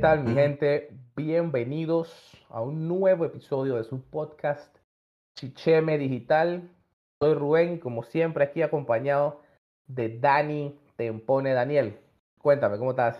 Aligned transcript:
¿Qué 0.00 0.06
tal 0.06 0.24
mi 0.24 0.32
gente? 0.32 0.96
Bienvenidos 1.14 2.10
a 2.48 2.62
un 2.62 2.88
nuevo 2.88 3.26
episodio 3.26 3.76
de 3.76 3.84
su 3.84 4.00
podcast 4.00 4.74
Chicheme 5.36 5.98
Digital. 5.98 6.70
Soy 7.20 7.34
Rubén, 7.34 7.78
como 7.78 8.02
siempre 8.02 8.44
aquí 8.44 8.62
acompañado 8.62 9.42
de 9.86 10.18
Dani 10.18 10.74
Tempone 10.96 11.52
Daniel. 11.52 12.00
Cuéntame, 12.40 12.78
¿cómo 12.78 12.92
estás? 12.92 13.18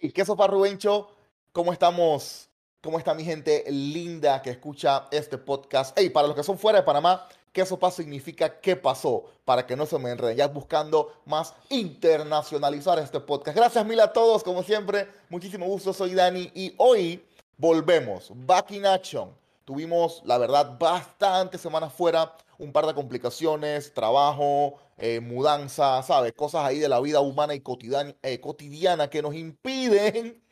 ¿Y 0.00 0.10
qué 0.10 0.24
sopa 0.24 0.48
Rubencho? 0.48 1.08
¿Cómo 1.52 1.72
estamos? 1.72 2.50
¿Cómo 2.82 2.98
está 2.98 3.14
mi 3.14 3.22
gente 3.22 3.62
linda 3.70 4.42
que 4.42 4.50
escucha 4.50 5.06
este 5.12 5.38
podcast? 5.38 5.96
Hey, 5.96 6.10
para 6.10 6.26
los 6.26 6.34
que 6.34 6.42
son 6.42 6.58
fuera 6.58 6.80
de 6.80 6.84
Panamá, 6.84 7.28
¿qué 7.56 7.64
sopa 7.64 7.90
significa 7.90 8.60
qué 8.60 8.76
pasó? 8.76 9.24
Para 9.46 9.66
que 9.66 9.76
no 9.76 9.86
se 9.86 9.98
me 9.98 10.10
enreden, 10.10 10.36
ya 10.36 10.46
buscando 10.46 11.14
más 11.24 11.54
internacionalizar 11.70 12.98
este 12.98 13.18
podcast. 13.18 13.56
Gracias 13.56 13.86
mil 13.86 13.98
a 13.98 14.12
todos, 14.12 14.44
como 14.44 14.62
siempre. 14.62 15.08
Muchísimo 15.30 15.64
gusto, 15.64 15.94
soy 15.94 16.12
Dani 16.12 16.52
y 16.54 16.74
hoy 16.76 17.24
volvemos, 17.56 18.30
back 18.34 18.72
in 18.72 18.84
action. 18.84 19.34
Tuvimos, 19.64 20.20
la 20.26 20.36
verdad, 20.36 20.76
bastantes 20.78 21.62
semanas 21.62 21.94
fuera, 21.94 22.36
un 22.58 22.74
par 22.74 22.84
de 22.84 22.92
complicaciones, 22.92 23.94
trabajo, 23.94 24.74
eh, 24.98 25.20
mudanza, 25.20 26.02
¿sabes? 26.02 26.34
Cosas 26.34 26.62
ahí 26.62 26.78
de 26.78 26.90
la 26.90 27.00
vida 27.00 27.20
humana 27.20 27.54
y 27.54 27.60
cotidiana, 27.60 28.14
eh, 28.22 28.38
cotidiana 28.38 29.08
que 29.08 29.22
nos 29.22 29.34
impiden 29.34 30.42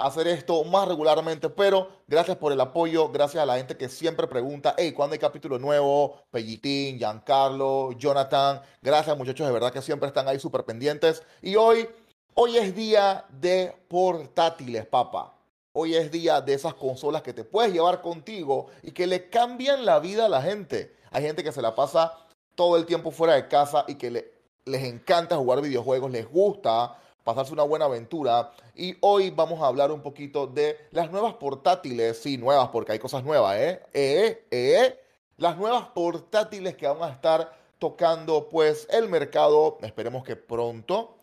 hacer 0.00 0.26
esto 0.28 0.64
más 0.64 0.88
regularmente, 0.88 1.50
pero 1.50 1.88
gracias 2.08 2.36
por 2.38 2.52
el 2.52 2.60
apoyo, 2.60 3.10
gracias 3.10 3.42
a 3.42 3.46
la 3.46 3.56
gente 3.56 3.76
que 3.76 3.88
siempre 3.88 4.26
pregunta, 4.26 4.74
hey, 4.78 4.92
¿cuándo 4.92 5.12
hay 5.12 5.18
capítulo 5.18 5.58
nuevo? 5.58 6.22
Pellitín, 6.30 6.98
Giancarlo, 6.98 7.92
Jonathan, 7.92 8.62
gracias 8.82 9.16
muchachos, 9.16 9.46
de 9.46 9.52
verdad 9.52 9.72
que 9.72 9.82
siempre 9.82 10.08
están 10.08 10.26
ahí 10.26 10.38
súper 10.40 10.64
pendientes. 10.64 11.22
Y 11.42 11.56
hoy, 11.56 11.88
hoy 12.34 12.56
es 12.56 12.74
día 12.74 13.26
de 13.28 13.74
portátiles, 13.88 14.86
papá. 14.86 15.34
Hoy 15.72 15.94
es 15.94 16.10
día 16.10 16.40
de 16.40 16.54
esas 16.54 16.74
consolas 16.74 17.22
que 17.22 17.32
te 17.32 17.44
puedes 17.44 17.72
llevar 17.72 18.00
contigo 18.00 18.66
y 18.82 18.90
que 18.90 19.06
le 19.06 19.28
cambian 19.28 19.84
la 19.84 20.00
vida 20.00 20.26
a 20.26 20.28
la 20.28 20.42
gente. 20.42 20.96
Hay 21.10 21.22
gente 21.22 21.44
que 21.44 21.52
se 21.52 21.62
la 21.62 21.74
pasa 21.74 22.12
todo 22.54 22.76
el 22.76 22.86
tiempo 22.86 23.10
fuera 23.10 23.34
de 23.34 23.46
casa 23.46 23.84
y 23.86 23.94
que 23.94 24.10
le, 24.10 24.32
les 24.64 24.82
encanta 24.82 25.36
jugar 25.36 25.60
videojuegos, 25.60 26.10
les 26.10 26.28
gusta 26.28 26.96
pasarse 27.24 27.52
una 27.52 27.62
buena 27.62 27.84
aventura. 27.86 28.52
Y 28.74 28.96
hoy 29.00 29.30
vamos 29.30 29.60
a 29.60 29.66
hablar 29.66 29.92
un 29.92 30.02
poquito 30.02 30.46
de 30.46 30.76
las 30.90 31.10
nuevas 31.10 31.34
portátiles, 31.34 32.20
sí, 32.20 32.38
nuevas, 32.38 32.68
porque 32.70 32.92
hay 32.92 32.98
cosas 32.98 33.24
nuevas, 33.24 33.56
¿eh? 33.56 33.82
Eh, 33.92 34.46
eh, 34.50 35.00
las 35.36 35.56
nuevas 35.56 35.88
portátiles 35.88 36.76
que 36.76 36.86
van 36.86 37.02
a 37.02 37.12
estar 37.12 37.52
tocando, 37.78 38.48
pues, 38.48 38.86
el 38.90 39.08
mercado, 39.08 39.78
esperemos 39.82 40.22
que 40.22 40.36
pronto, 40.36 41.16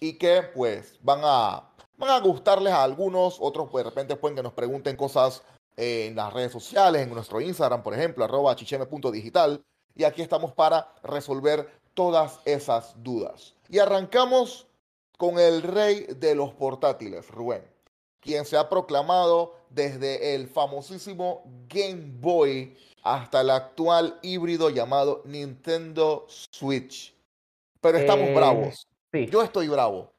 y 0.00 0.14
que, 0.18 0.42
pues, 0.42 0.98
van 1.02 1.20
a, 1.22 1.70
van 1.96 2.10
a 2.10 2.20
gustarles 2.20 2.72
a 2.72 2.82
algunos, 2.82 3.38
otros, 3.40 3.68
pues, 3.70 3.84
de 3.84 3.90
repente 3.90 4.16
pueden 4.16 4.36
que 4.36 4.42
nos 4.42 4.52
pregunten 4.52 4.96
cosas 4.96 5.42
en 5.76 6.16
las 6.16 6.32
redes 6.32 6.52
sociales, 6.52 7.02
en 7.02 7.12
nuestro 7.12 7.40
Instagram, 7.40 7.82
por 7.82 7.94
ejemplo, 7.94 8.24
arroba 8.24 8.56
chicheme.digital, 8.56 9.62
y 9.94 10.04
aquí 10.04 10.22
estamos 10.22 10.52
para 10.52 10.92
resolver 11.02 11.68
todas 11.94 12.40
esas 12.44 12.94
dudas. 13.02 13.54
Y 13.68 13.78
arrancamos 13.78 14.66
con 15.24 15.38
el 15.38 15.62
rey 15.62 16.06
de 16.18 16.34
los 16.34 16.52
portátiles, 16.52 17.30
Rubén, 17.30 17.62
quien 18.20 18.44
se 18.44 18.56
ha 18.58 18.68
proclamado 18.68 19.54
desde 19.70 20.34
el 20.34 20.48
famosísimo 20.48 21.44
Game 21.68 22.12
Boy 22.20 22.76
hasta 23.02 23.40
el 23.40 23.50
actual 23.50 24.18
híbrido 24.22 24.68
llamado 24.70 25.22
Nintendo 25.24 26.26
Switch. 26.28 27.14
Pero 27.80 27.98
estamos 27.98 28.26
Eh, 28.28 28.34
bravos. 28.34 28.86
sí, 29.12 29.26
Yo 29.26 29.42
estoy 29.42 29.68
bravo. 29.68 30.10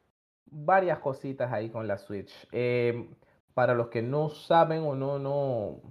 varias 0.46 1.00
cositas 1.00 1.52
ahí 1.52 1.70
con 1.70 1.88
la 1.88 1.98
Switch. 1.98 2.32
Eh, 2.52 3.08
para 3.54 3.74
los 3.74 3.90
que 3.90 4.02
no 4.02 4.30
saben 4.30 4.82
o 4.84 4.96
no, 4.96 5.20
no, 5.20 5.82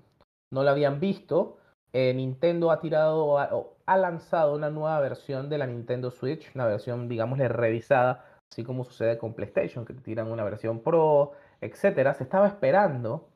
no 0.51 0.63
la 0.65 0.71
habían 0.73 0.99
visto, 1.01 1.59
eh, 1.93 2.13
Nintendo 2.15 2.71
ha 2.71 2.81
tirado 2.81 3.27
o 3.27 3.77
ha 3.87 3.97
lanzado 3.97 4.55
una 4.55 4.71
nueva 4.71 4.99
versión 5.01 5.49
de 5.51 5.59
la 5.59 5.67
Nintendo 5.67 6.11
Switch, 6.11 6.51
una 6.55 6.67
versión, 6.67 7.09
digámosle, 7.09 7.49
revisada, 7.49 8.25
así 8.55 8.63
como 8.63 8.85
sucede 8.85 9.19
con 9.19 9.35
PlayStation, 9.35 9.85
que 9.85 9.95
te 9.95 10.01
tiran 10.01 10.31
una 10.31 10.45
versión 10.45 10.79
Pro, 10.79 11.33
etcétera. 11.61 12.15
Se 12.15 12.23
estaba 12.23 12.47
esperando 12.47 13.27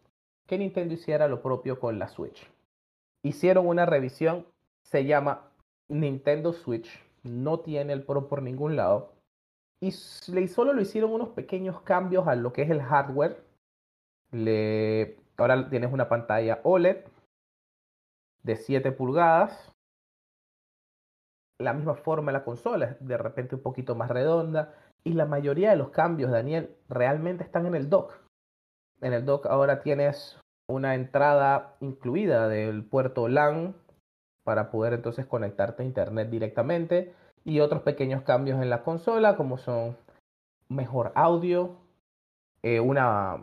que 0.47 0.57
Nintendo 0.57 0.95
hiciera 0.95 1.27
lo 1.27 1.43
propio 1.43 1.81
con 1.81 1.99
la 1.99 2.07
Switch. 2.07 2.49
Hicieron 3.25 3.67
una 3.67 3.85
revisión, 3.85 4.47
se 4.85 5.05
llama 5.07 5.51
Nintendo 5.89 6.53
Switch, 6.53 6.89
no 7.25 7.59
tiene 7.59 7.95
el 7.95 8.05
Pro 8.05 8.29
por 8.29 8.43
ningún 8.43 8.77
lado. 8.77 9.13
Y 9.81 9.91
solo 9.91 10.73
lo 10.73 10.81
hicieron 10.81 11.13
unos 11.13 11.31
pequeños 11.31 11.81
cambios 11.83 12.29
a 12.29 12.37
lo 12.37 12.53
que 12.53 12.63
es 12.63 12.71
el 12.71 12.81
hardware. 12.83 13.43
Le, 14.31 15.17
ahora 15.37 15.69
tienes 15.69 15.93
una 15.93 16.09
pantalla 16.09 16.61
OLED 16.63 17.05
de 18.45 18.55
7 18.55 18.93
pulgadas. 18.93 19.73
La 21.59 21.73
misma 21.73 21.95
forma 21.97 22.31
de 22.31 22.39
la 22.39 22.45
consola, 22.45 22.97
de 23.01 23.17
repente 23.17 23.57
un 23.57 23.63
poquito 23.63 23.97
más 23.97 24.11
redonda. 24.11 24.75
Y 25.09 25.15
la 25.15 25.25
mayoría 25.25 25.71
de 25.71 25.77
los 25.77 25.89
cambios, 25.89 26.31
Daniel, 26.31 26.77
realmente 26.91 27.43
están 27.43 27.65
en 27.65 27.75
el 27.75 27.89
dock. 27.89 28.13
En 29.01 29.15
el 29.15 29.25
dock 29.25 29.47
ahora 29.47 29.81
tienes 29.81 30.39
una 30.69 30.95
entrada 30.95 31.77
incluida 31.81 32.47
del 32.47 32.85
puerto 32.85 33.27
LAN 33.27 33.75
para 34.45 34.71
poder 34.71 34.93
entonces 34.93 35.25
conectarte 35.25 35.83
a 35.83 35.87
internet 35.87 36.29
directamente 36.29 37.15
y 37.43 37.61
otros 37.61 37.81
pequeños 37.81 38.21
cambios 38.21 38.61
en 38.61 38.69
la 38.69 38.83
consola 38.83 39.35
como 39.39 39.57
son 39.57 39.97
mejor 40.69 41.13
audio, 41.15 41.79
eh, 42.63 42.79
una, 42.79 43.39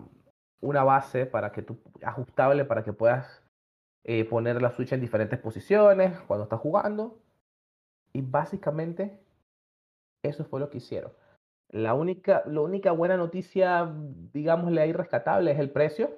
una 0.61 0.83
base 0.83 1.25
para 1.25 1.51
que 1.51 1.63
tú, 1.63 1.79
ajustable 2.03 2.63
para 2.65 2.83
que 2.83 2.93
puedas 2.93 3.41
eh, 4.03 4.23
poner 4.25 4.61
la 4.61 4.69
Switch 4.69 4.93
en 4.93 5.01
diferentes 5.01 5.39
posiciones 5.39 6.15
cuando 6.27 6.43
estás 6.43 6.59
jugando. 6.59 7.17
Y 8.13 8.21
básicamente 8.21 9.19
eso 10.21 10.45
fue 10.45 10.59
lo 10.59 10.69
que 10.69 10.77
hicieron. 10.77 11.11
La 11.71 11.93
única, 11.93 12.43
única 12.45 12.91
buena 12.91 13.17
noticia, 13.17 13.93
digámosle 14.33 14.81
ahí 14.81 14.93
rescatable, 14.93 15.51
es 15.51 15.59
el 15.59 15.71
precio. 15.71 16.09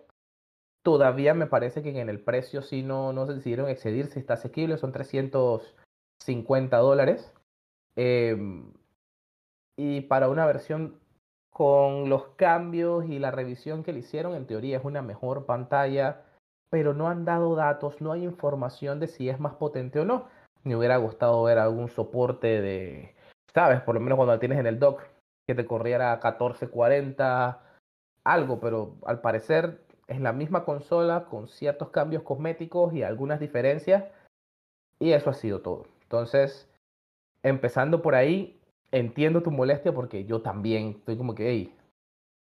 Todavía 0.83 1.33
me 1.33 1.47
parece 1.47 1.81
que 1.81 1.99
en 1.99 2.09
el 2.09 2.21
precio 2.21 2.61
sí 2.61 2.83
no, 2.83 3.11
no 3.13 3.25
se 3.25 3.33
decidieron 3.33 3.69
excedirse, 3.69 4.19
está 4.19 4.35
asequible, 4.35 4.77
son 4.77 4.91
350 4.91 6.77
dólares. 6.77 7.33
Em, 7.95 8.71
y 9.77 10.01
para 10.01 10.29
una 10.29 10.45
versión 10.45 10.99
con 11.49 12.09
los 12.09 12.27
cambios 12.35 13.05
y 13.05 13.19
la 13.19 13.31
revisión 13.31 13.83
que 13.83 13.93
le 13.93 13.99
hicieron, 13.99 14.35
en 14.35 14.45
teoría 14.45 14.77
es 14.77 14.85
una 14.85 15.01
mejor 15.01 15.45
pantalla, 15.45 16.23
pero 16.69 16.93
no 16.93 17.07
han 17.07 17.25
dado 17.25 17.55
datos, 17.55 17.99
no 18.01 18.11
hay 18.11 18.23
información 18.23 18.99
de 18.99 19.07
si 19.07 19.29
es 19.29 19.39
más 19.39 19.55
potente 19.55 19.99
o 19.99 20.05
no. 20.05 20.27
Me 20.63 20.75
hubiera 20.75 20.97
gustado 20.97 21.41
ver 21.43 21.57
algún 21.57 21.89
soporte 21.89 22.61
de, 22.61 23.15
sabes, 23.53 23.81
por 23.81 23.95
lo 23.95 24.01
menos 24.01 24.17
cuando 24.17 24.33
la 24.33 24.39
tienes 24.39 24.59
en 24.59 24.67
el 24.67 24.79
dock, 24.79 25.01
que 25.47 25.55
te 25.55 25.65
corriera 25.65 26.11
1440, 26.15 27.63
algo, 28.25 28.59
pero 28.59 28.97
al 29.05 29.21
parecer 29.21 29.81
es 30.07 30.19
la 30.19 30.33
misma 30.33 30.65
consola 30.65 31.25
con 31.25 31.47
ciertos 31.47 31.89
cambios 31.89 32.23
cosméticos 32.23 32.93
y 32.93 33.03
algunas 33.03 33.39
diferencias, 33.39 34.03
y 34.99 35.13
eso 35.13 35.29
ha 35.29 35.33
sido 35.33 35.61
todo. 35.61 35.85
Entonces, 36.03 36.69
empezando 37.43 38.01
por 38.01 38.15
ahí, 38.15 38.59
entiendo 38.91 39.41
tu 39.41 39.51
molestia 39.51 39.93
porque 39.93 40.25
yo 40.25 40.41
también 40.41 40.89
estoy 40.99 41.17
como 41.17 41.33
que, 41.33 41.49
hey, 41.49 41.75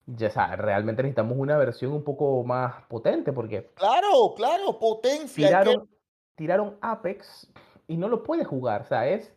ya 0.05 0.29
sabes, 0.29 0.57
realmente 0.59 1.03
necesitamos 1.03 1.37
una 1.37 1.57
versión 1.57 1.91
un 1.91 2.03
poco 2.03 2.41
más 2.45 2.83
potente 2.85 3.33
porque 3.33 3.69
Claro, 3.75 4.33
claro, 4.35 4.79
potencia. 4.79 5.35
que- 5.35 5.47
tiraron, 5.49 5.89
tiraron 6.35 6.77
Apex 6.79 7.51
y 7.87 7.97
no 7.97 8.07
lo 8.07 8.23
puedes 8.23 8.47
jugar, 8.47 8.81
o 8.81 8.85
sea, 8.85 9.07
es, 9.09 9.33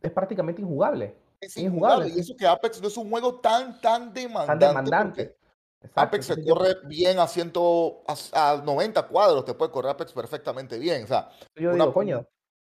es 0.00 0.10
prácticamente 0.12 0.62
injugable, 0.62 1.16
Es 1.42 1.56
injugable. 1.56 2.08
Y 2.08 2.20
eso 2.20 2.34
que 2.36 2.46
Apex 2.46 2.80
no 2.80 2.88
es 2.88 2.96
un 2.96 3.10
juego 3.10 3.40
tan, 3.40 3.80
tan 3.80 4.06
tan 4.06 4.14
demandante. 4.14 4.66
demandante. 4.66 5.24
porque 5.24 5.42
Exacto, 5.86 6.00
Apex 6.00 6.26
se 6.26 6.44
corre 6.46 6.76
bien 6.86 7.18
a, 7.18 7.26
100, 7.26 7.52
a, 8.32 8.52
a 8.52 8.56
90 8.62 9.08
cuadros, 9.08 9.44
te 9.44 9.52
puede 9.52 9.72
correr 9.72 9.90
Apex 9.90 10.12
perfectamente 10.12 10.78
bien. 10.78 11.02
O 11.04 11.06
sea, 11.08 11.28
Yo 11.56 11.70
una- 11.70 11.84
digo, 11.84 11.92
coño, 11.92 12.24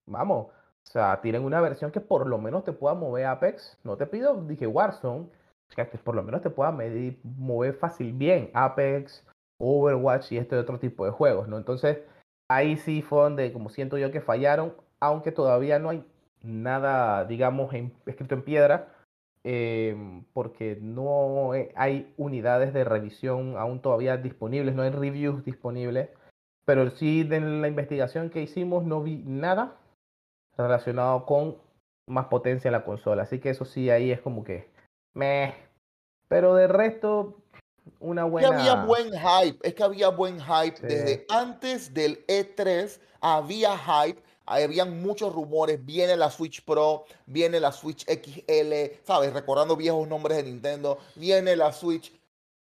vamos, 0.07 0.47
o 0.49 0.87
sea, 0.91 1.21
tienen 1.21 1.45
una 1.45 1.61
versión 1.61 1.93
que 1.93 2.01
por 2.01 2.27
lo 2.27 2.39
menos 2.39 2.65
te 2.65 2.73
pueda 2.73 2.95
mover 2.95 3.27
Apex. 3.27 3.79
No 3.85 3.97
te 3.97 4.07
pido, 4.07 4.35
dije 4.43 4.67
Warzone, 4.67 5.29
que 5.77 5.85
por 5.85 6.17
lo 6.17 6.25
menos 6.25 6.43
te 6.43 6.51
pueda 6.51 6.73
medir, 6.73 7.21
mover 7.23 7.75
fácil 7.75 8.13
bien 8.13 8.51
Apex, 8.53 9.25
Overwatch 9.61 10.33
y 10.33 10.39
este 10.39 10.57
otro 10.57 10.81
tipo 10.81 11.05
de 11.05 11.13
juegos, 11.13 11.47
¿no? 11.47 11.57
Entonces, 11.57 11.99
ahí 12.51 12.77
sí 12.77 13.01
fue 13.03 13.23
donde, 13.23 13.53
como 13.53 13.71
siento 13.71 13.97
yo, 13.97 14.11
que 14.11 14.21
fallaron, 14.21 14.75
aunque 15.01 15.31
todavía 15.31 15.79
no 15.79 15.91
hay 15.91 16.05
nada, 16.45 17.25
digamos, 17.25 17.73
en- 17.75 17.93
escrito 18.07 18.35
en 18.35 18.43
piedra, 18.43 18.89
eh, 19.43 20.23
porque 20.33 20.79
no 20.81 21.53
hay 21.75 22.13
unidades 22.17 22.73
de 22.73 22.85
revisión 22.85 23.57
aún 23.57 23.81
todavía 23.81 24.17
disponibles, 24.17 24.75
no 24.75 24.83
hay 24.83 24.91
reviews 24.91 25.45
disponibles. 25.45 26.09
Pero 26.65 26.89
sí, 26.91 27.25
de 27.25 27.41
la 27.41 27.69
investigación 27.69 28.31
que 28.31 28.41
hicimos, 28.43 28.85
no 28.85 29.03
vi 29.03 29.23
nada 29.27 29.77
relacionado 30.57 31.27
con 31.27 31.59
más 32.07 32.27
potencia 32.27 32.69
en 32.69 32.73
la 32.73 32.85
consola. 32.85 33.25
Así 33.25 33.39
que 33.39 33.51
eso 33.51 33.65
sí, 33.65 33.91
ahí 33.91 34.11
es 34.11 34.21
como 34.21 34.45
que 34.45 34.71
meh. 35.15 35.55
Pero 36.29 36.55
de 36.55 36.67
resto, 36.67 37.37
una 38.01 38.25
buena... 38.25 38.49
Que 38.49 38.55
había 38.55 38.85
buen 38.87 39.13
hype, 39.13 39.59
es 39.69 39.75
que 39.75 39.83
había 39.83 40.09
buen 40.09 40.41
hype. 40.41 40.81
Desde 40.87 41.27
antes 41.29 41.93
del 41.93 42.25
E3 42.27 42.99
había 43.21 43.77
hype, 43.77 44.23
habían 44.47 45.03
muchos 45.03 45.33
rumores, 45.33 45.85
viene 45.85 46.17
la 46.17 46.31
Switch 46.31 46.65
Pro, 46.65 47.05
viene 47.27 47.61
la 47.61 47.73
Switch 47.73 48.05
XL, 48.05 49.01
¿sabes? 49.05 49.33
Recordando 49.33 49.77
viejos 49.77 50.07
nombres 50.07 50.37
de 50.39 50.45
Nintendo, 50.45 50.99
viene 51.15 51.57
la 51.57 51.73
Switch. 51.73 52.13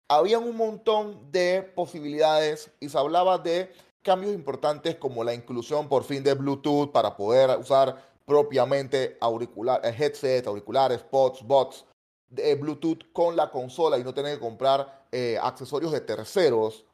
Habían 0.07 0.44
un 0.44 0.57
montón 0.57 1.31
de 1.31 1.63
posibilidades 1.63 2.71
y 2.80 2.89
se 2.89 2.97
hablaba 2.97 3.38
de 3.38 3.74
cambios 4.01 4.33
importantes 4.33 4.95
como 4.97 5.24
la 5.24 5.33
inclusión 5.33 5.88
por 5.88 6.03
fin 6.03 6.24
de 6.24 6.33
Bluetooth 6.33 6.91
para 6.91 7.15
poder 7.15 7.57
usar 7.57 8.13
propiamente 8.25 9.18
auricular, 9.19 9.81
eh, 9.83 9.95
headset, 9.97 10.45
auriculares, 10.47 11.01
pods, 11.03 11.41
bots 11.44 11.86
de 12.29 12.56
Bluetooth 12.56 13.12
con 13.12 13.36
la 13.36 13.50
consola 13.51 13.97
y 13.97 14.03
no 14.03 14.13
tener 14.13 14.36
que 14.36 14.39
comprar 14.39 15.06
eh, 15.12 15.38
accesorios 15.41 15.91
de 15.91 16.01
terceros. 16.01 16.86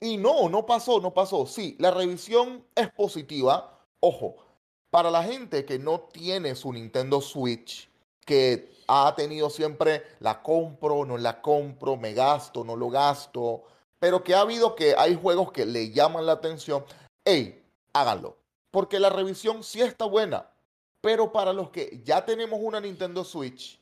Y 0.00 0.16
no, 0.16 0.48
no 0.48 0.66
pasó, 0.66 1.00
no 1.00 1.14
pasó. 1.14 1.46
Sí, 1.46 1.76
la 1.78 1.90
revisión 1.90 2.64
es 2.74 2.90
positiva. 2.90 3.81
Ojo, 4.04 4.34
para 4.90 5.12
la 5.12 5.22
gente 5.22 5.64
que 5.64 5.78
no 5.78 6.00
tiene 6.00 6.56
su 6.56 6.72
Nintendo 6.72 7.20
Switch, 7.20 7.88
que 8.26 8.72
ha 8.88 9.14
tenido 9.14 9.48
siempre 9.48 10.02
la 10.18 10.42
compro, 10.42 11.04
no 11.04 11.16
la 11.16 11.40
compro, 11.40 11.96
me 11.96 12.12
gasto, 12.12 12.64
no 12.64 12.74
lo 12.74 12.90
gasto, 12.90 13.62
pero 14.00 14.24
que 14.24 14.34
ha 14.34 14.40
habido 14.40 14.74
que 14.74 14.96
hay 14.98 15.14
juegos 15.14 15.52
que 15.52 15.64
le 15.64 15.92
llaman 15.92 16.26
la 16.26 16.32
atención, 16.32 16.84
hey, 17.24 17.64
háganlo. 17.92 18.36
Porque 18.72 18.98
la 18.98 19.08
revisión 19.08 19.62
sí 19.62 19.80
está 19.80 20.04
buena. 20.04 20.50
Pero 21.00 21.30
para 21.30 21.52
los 21.52 21.70
que 21.70 22.00
ya 22.04 22.24
tenemos 22.24 22.58
una 22.60 22.80
Nintendo 22.80 23.22
Switch, 23.22 23.78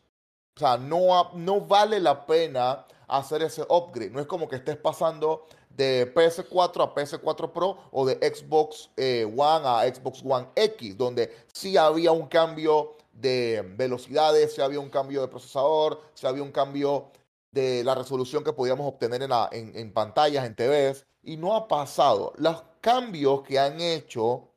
o 0.55 0.61
sea, 0.61 0.77
no, 0.77 1.31
no 1.33 1.63
vale 1.63 1.99
la 1.99 2.27
pena 2.27 2.87
hacer 3.09 3.43
ese 3.43 3.63
upgrade. 3.63 4.11
No 4.11 4.21
es 4.21 4.27
como 4.27 4.49
que 4.49 4.57
estés 4.57 4.77
pasando 4.77 5.47
de 5.71 6.13
PS4 6.15 6.83
a 6.83 6.95
PS4 6.95 7.53
Pro 7.53 7.79
o 7.91 8.05
de 8.05 8.15
Xbox 8.17 8.91
eh, 8.97 9.25
One 9.25 9.67
a 9.67 9.83
Xbox 9.93 10.23
One 10.25 10.49
X, 10.55 10.97
donde 10.97 11.35
sí 11.53 11.77
había 11.77 12.13
un 12.13 12.27
cambio 12.27 12.97
de 13.13 13.65
velocidades, 13.77 14.55
sí 14.55 14.61
había 14.61 14.81
un 14.81 14.91
cambio 14.91 15.23
de 15.23 15.29
procesador, 15.29 16.01
sí 16.15 16.27
había 16.27 16.43
un 16.43 16.53
cambio 16.53 17.11
de 17.53 17.85
la 17.85 17.95
resolución 17.95 18.45
que 18.45 18.53
podíamos 18.53 18.87
obtener 18.87 19.23
en, 19.23 19.33
en, 19.77 19.93
pantallas, 19.93 20.47
en 20.47 20.55
TVs, 20.55 21.07
y 21.23 21.37
no 21.37 21.55
ha 21.55 21.69
pasado. 21.69 22.33
Los 22.37 22.63
cambios 22.81 23.43
que 23.43 23.59
han 23.59 23.81
hecho 23.81 24.49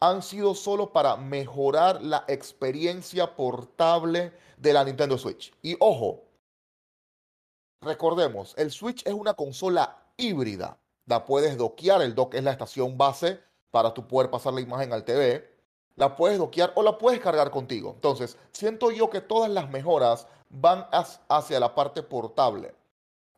han 0.00 0.22
sido 0.22 0.54
solo 0.54 0.92
para 0.92 1.16
mejorar 1.16 2.02
la 2.02 2.24
experiencia 2.28 3.36
portable 3.36 4.32
de 4.56 4.72
la 4.72 4.84
Nintendo 4.84 5.18
Switch. 5.18 5.52
Y 5.62 5.76
ojo, 5.78 6.24
recordemos, 7.80 8.54
el 8.56 8.70
Switch 8.70 9.06
es 9.06 9.14
una 9.14 9.34
consola 9.34 10.01
híbrida. 10.16 10.78
La 11.06 11.24
puedes 11.24 11.56
doquear, 11.56 12.02
el 12.02 12.14
dock 12.14 12.34
es 12.34 12.44
la 12.44 12.52
estación 12.52 12.96
base 12.96 13.40
para 13.70 13.92
tu 13.92 14.06
poder 14.06 14.30
pasar 14.30 14.52
la 14.52 14.60
imagen 14.60 14.92
al 14.92 15.04
TV. 15.04 15.48
La 15.96 16.16
puedes 16.16 16.38
doquear 16.38 16.72
o 16.74 16.82
la 16.82 16.98
puedes 16.98 17.20
cargar 17.20 17.50
contigo. 17.50 17.92
Entonces, 17.94 18.38
siento 18.52 18.90
yo 18.90 19.10
que 19.10 19.20
todas 19.20 19.50
las 19.50 19.68
mejoras 19.70 20.26
van 20.48 20.86
hacia 21.28 21.60
la 21.60 21.74
parte 21.74 22.02
portable. 22.02 22.74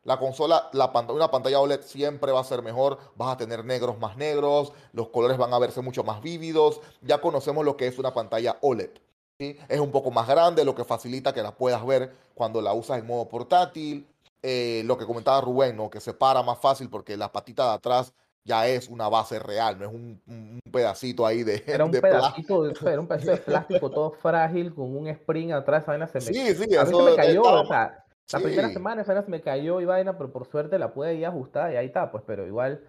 La 0.03 0.19
consola, 0.19 0.69
la 0.73 0.91
una 1.09 1.31
pantalla 1.31 1.59
OLED 1.59 1.81
siempre 1.81 2.31
va 2.31 2.39
a 2.39 2.43
ser 2.43 2.61
mejor, 2.61 2.99
vas 3.15 3.33
a 3.33 3.37
tener 3.37 3.65
negros 3.65 3.97
más 3.97 4.15
negros, 4.17 4.71
los 4.93 5.09
colores 5.09 5.35
van 5.35 5.51
a 5.51 5.57
verse 5.57 5.81
mucho 5.81 6.03
más 6.03 6.21
vívidos, 6.21 6.79
ya 7.01 7.19
conocemos 7.19 7.65
lo 7.65 7.75
que 7.75 7.87
es 7.87 7.97
una 7.97 8.13
pantalla 8.13 8.57
OLED. 8.61 8.91
Es 9.39 9.79
un 9.79 9.91
poco 9.91 10.11
más 10.11 10.27
grande, 10.27 10.63
lo 10.63 10.75
que 10.75 10.85
facilita 10.85 11.33
que 11.33 11.41
la 11.41 11.55
puedas 11.55 11.83
ver 11.85 12.15
cuando 12.35 12.61
la 12.61 12.73
usas 12.73 12.99
en 12.99 13.07
modo 13.07 13.27
portátil. 13.27 14.07
Eh, 14.47 14.83
lo 14.85 14.95
que 14.95 15.07
comentaba 15.07 15.41
Rubén, 15.41 15.75
¿no? 15.75 15.89
que 15.89 15.99
se 15.99 16.13
para 16.13 16.43
más 16.43 16.59
fácil 16.59 16.87
porque 16.87 17.17
la 17.17 17.31
patita 17.31 17.63
de 17.63 17.73
atrás 17.73 18.13
ya 18.43 18.67
es 18.67 18.89
una 18.89 19.09
base 19.09 19.39
real, 19.39 19.79
no 19.79 19.85
es 19.85 19.91
un, 19.91 20.59
pedacito 20.71 21.25
ahí 21.25 21.41
de 21.41 21.63
Era 21.65 21.83
un 21.85 21.89
pedacito, 21.89 22.61
de, 22.61 22.75
era 22.91 23.01
un 23.01 23.07
pedacito 23.07 23.31
de 23.31 23.37
plástico 23.37 23.89
todo 23.89 24.11
frágil 24.11 24.75
con 24.75 24.95
un 24.95 25.07
spring 25.07 25.51
atrás, 25.51 25.81
esa 25.81 25.93
vaina 25.93 26.05
se 26.05 26.19
me, 26.19 26.25
sí, 26.25 26.53
sí, 26.53 26.65
eso 26.69 27.03
me 27.03 27.15
cayó, 27.15 27.41
o 27.41 27.65
sea, 27.65 28.05
la 28.33 28.39
primera 28.39 28.69
semana 28.69 29.01
esa 29.01 29.13
vaina 29.13 29.25
se 29.25 29.31
me 29.31 29.41
cayó 29.41 29.81
y 29.81 29.85
vaina, 29.85 30.15
pero 30.15 30.31
por 30.31 30.45
suerte 30.45 30.77
la 30.77 30.93
pude 30.93 31.15
ir 31.15 31.25
ajustar 31.25 31.73
y 31.73 31.77
ahí 31.77 31.87
está, 31.87 32.11
pues, 32.11 32.23
pero 32.27 32.45
igual, 32.45 32.83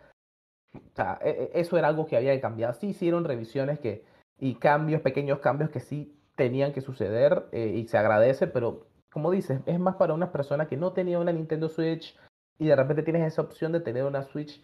o 0.75 0.94
sea, 0.94 1.19
e, 1.23 1.31
e, 1.55 1.61
eso 1.61 1.79
era 1.79 1.88
algo 1.88 2.05
que 2.05 2.19
había 2.19 2.35
que 2.35 2.41
cambiar. 2.43 2.75
Sí 2.75 2.88
hicieron 2.88 3.25
revisiones 3.25 3.79
que, 3.79 4.05
y 4.38 4.56
cambios, 4.56 5.00
pequeños 5.00 5.38
cambios 5.38 5.70
que 5.70 5.81
sí 5.81 6.20
tenían 6.35 6.75
que 6.75 6.82
suceder 6.82 7.47
eh, 7.53 7.73
y 7.76 7.88
se 7.88 7.97
agradece, 7.97 8.47
pero 8.47 8.88
como 9.17 9.31
dices, 9.31 9.63
es 9.65 9.81
más 9.81 9.97
para 9.97 10.13
una 10.13 10.31
persona 10.31 10.67
que 10.67 10.77
no 10.77 10.93
tenía 10.93 11.19
una 11.19 11.33
Nintendo 11.33 11.71
Switch 11.71 12.15
y 12.59 12.67
de 12.67 12.77
repente 12.77 13.03
tienes 13.03 13.27
esa 13.27 13.41
opción 13.41 13.73
de 13.73 13.81
tener 13.81 14.05
una 14.05 14.23
Switch 14.23 14.63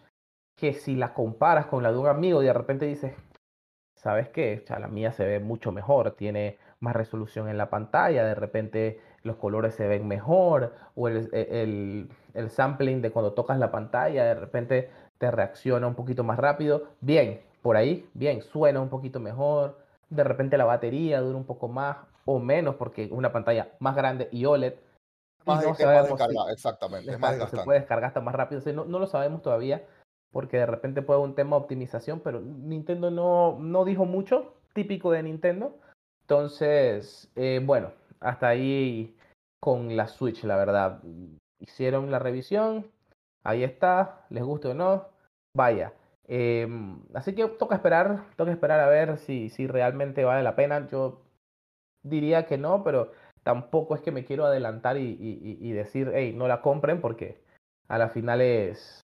que 0.55 0.73
si 0.73 0.95
la 0.95 1.15
comparas 1.15 1.65
con 1.65 1.81
la 1.81 1.91
de 1.91 1.97
un 1.97 2.05
amigo 2.05 2.43
y 2.43 2.45
de 2.45 2.53
repente 2.53 2.85
dices, 2.85 3.15
¿sabes 3.95 4.29
qué? 4.29 4.63
La 4.69 4.87
mía 4.87 5.11
se 5.11 5.25
ve 5.25 5.39
mucho 5.39 5.71
mejor, 5.71 6.11
tiene 6.11 6.59
más 6.81 6.95
resolución 6.95 7.49
en 7.49 7.57
la 7.57 7.71
pantalla, 7.71 8.25
de 8.25 8.35
repente 8.35 9.01
los 9.23 9.37
colores 9.37 9.73
se 9.73 9.87
ven 9.87 10.07
mejor, 10.07 10.75
o 10.93 11.07
el, 11.07 11.31
el, 11.33 12.11
el, 12.35 12.49
sampling 12.51 13.01
de 13.01 13.09
cuando 13.09 13.33
tocas 13.33 13.57
la 13.57 13.71
pantalla, 13.71 14.23
de 14.23 14.35
repente 14.35 14.91
te 15.17 15.31
reacciona 15.31 15.87
un 15.87 15.95
poquito 15.95 16.23
más 16.23 16.37
rápido. 16.37 16.89
Bien, 17.01 17.41
por 17.63 17.75
ahí, 17.75 18.07
bien, 18.13 18.43
suena 18.43 18.81
un 18.81 18.89
poquito 18.89 19.19
mejor, 19.19 19.79
de 20.11 20.23
repente 20.23 20.59
la 20.59 20.65
batería 20.65 21.21
dura 21.21 21.39
un 21.39 21.45
poco 21.45 21.67
más 21.69 22.12
o 22.25 22.39
menos, 22.39 22.75
porque 22.75 23.09
una 23.11 23.31
pantalla 23.31 23.73
más 23.79 23.95
grande 23.95 24.29
y 24.31 24.45
OLED. 24.45 24.75
Más, 25.45 25.65
no 25.65 25.75
sabemos 25.75 26.21
exactamente, 26.51 27.11
se 27.11 27.57
puede 27.63 27.79
descargar 27.79 28.07
hasta 28.07 28.21
más 28.21 28.33
rápido, 28.33 28.61
no, 28.73 28.85
no 28.85 28.97
lo 28.97 29.07
sabemos 29.07 29.41
todavía 29.41 29.83
porque 30.33 30.57
de 30.57 30.65
repente 30.65 31.03
puede 31.03 31.21
un 31.21 31.35
tema 31.35 31.55
de 31.55 31.61
optimización, 31.61 32.19
pero 32.19 32.41
Nintendo 32.41 33.11
no, 33.11 33.57
no 33.59 33.85
dijo 33.85 34.05
mucho, 34.05 34.55
típico 34.73 35.11
de 35.11 35.23
Nintendo. 35.23 35.77
Entonces, 36.23 37.31
eh, 37.35 37.61
bueno, 37.63 37.91
hasta 38.19 38.47
ahí 38.47 39.15
con 39.61 39.95
la 39.95 40.07
Switch, 40.07 40.43
la 40.43 40.57
verdad. 40.57 41.01
Hicieron 41.59 42.09
la 42.09 42.17
revisión, 42.17 42.91
ahí 43.43 43.63
está, 43.63 44.25
les 44.29 44.43
guste 44.43 44.69
o 44.69 44.73
no, 44.73 45.05
vaya. 45.55 45.93
Em, 46.27 46.99
así 47.13 47.35
que 47.35 47.47
toca 47.47 47.75
esperar, 47.75 48.25
toca 48.35 48.51
esperar 48.51 48.79
a 48.79 48.87
ver 48.87 49.19
si, 49.19 49.49
si 49.49 49.67
realmente 49.67 50.25
vale 50.25 50.41
la 50.41 50.55
pena. 50.55 50.87
Yo 50.87 51.21
diría 52.03 52.45
que 52.45 52.57
no, 52.57 52.83
pero 52.83 53.11
tampoco 53.43 53.95
es 53.95 54.01
que 54.01 54.11
me 54.11 54.25
quiero 54.25 54.45
adelantar 54.45 54.97
y, 54.97 55.17
y, 55.19 55.57
y 55.59 55.71
decir, 55.71 56.11
hey, 56.13 56.33
no 56.35 56.47
la 56.47 56.61
compren, 56.61 57.01
porque 57.01 57.41
a 57.87 57.97
la 57.97 58.09
final 58.09 58.41
es, 58.41 59.03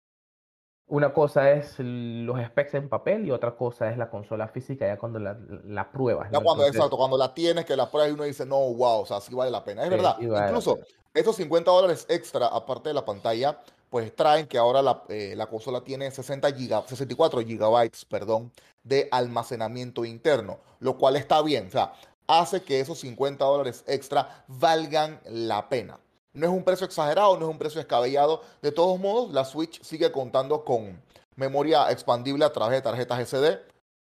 una 0.91 1.13
cosa 1.13 1.51
es 1.51 1.75
los 1.79 2.37
specs 2.47 2.73
en 2.73 2.89
papel 2.89 3.25
y 3.25 3.31
otra 3.31 3.55
cosa 3.55 3.89
es 3.89 3.97
la 3.97 4.09
consola 4.09 4.49
física 4.49 4.85
ya 4.85 4.97
cuando 4.97 5.19
la, 5.19 5.37
la 5.65 5.89
pruebas. 5.89 6.29
Ya 6.31 6.41
cuando, 6.41 6.65
exacto, 6.65 6.97
cuando 6.97 7.17
la 7.17 7.33
tienes, 7.33 7.63
que 7.63 7.77
la 7.77 7.89
pruebas 7.89 8.11
y 8.11 8.13
uno 8.13 8.25
dice, 8.25 8.45
no, 8.45 8.57
wow, 8.57 8.99
o 8.99 9.05
sea, 9.05 9.21
sí 9.21 9.33
vale 9.33 9.49
la 9.49 9.63
pena. 9.63 9.85
Es 9.85 9.89
verdad. 9.89 10.17
Incluso 10.19 10.79
estos 11.13 11.37
50 11.37 11.71
dólares 11.71 12.05
extra, 12.09 12.47
aparte 12.47 12.89
de 12.89 12.95
la 12.95 13.05
pantalla, 13.05 13.57
pues 13.89 14.13
traen 14.13 14.47
que 14.47 14.57
ahora 14.57 14.81
la, 14.81 15.03
eh, 15.07 15.33
la 15.37 15.47
consola 15.47 15.81
tiene 15.81 16.11
60 16.11 16.51
giga, 16.51 16.83
64 16.85 17.39
gigabytes, 17.39 18.03
perdón, 18.03 18.51
de 18.83 19.07
almacenamiento 19.11 20.03
interno, 20.03 20.59
lo 20.79 20.97
cual 20.97 21.15
está 21.15 21.41
bien. 21.41 21.67
O 21.67 21.71
sea, 21.71 21.93
hace 22.39 22.63
que 22.63 22.79
esos 22.79 22.99
50 22.99 23.43
dólares 23.43 23.83
extra 23.87 24.43
valgan 24.47 25.19
la 25.25 25.67
pena. 25.69 25.99
No 26.33 26.47
es 26.47 26.51
un 26.53 26.63
precio 26.63 26.85
exagerado, 26.85 27.37
no 27.37 27.47
es 27.47 27.51
un 27.51 27.57
precio 27.57 27.79
descabellado. 27.79 28.41
De 28.61 28.71
todos 28.71 28.99
modos, 28.99 29.33
la 29.33 29.43
Switch 29.43 29.81
sigue 29.83 30.11
contando 30.11 30.63
con 30.63 31.01
memoria 31.35 31.91
expandible 31.91 32.45
a 32.45 32.53
través 32.53 32.77
de 32.77 32.81
tarjetas 32.81 33.27
SD. 33.27 33.59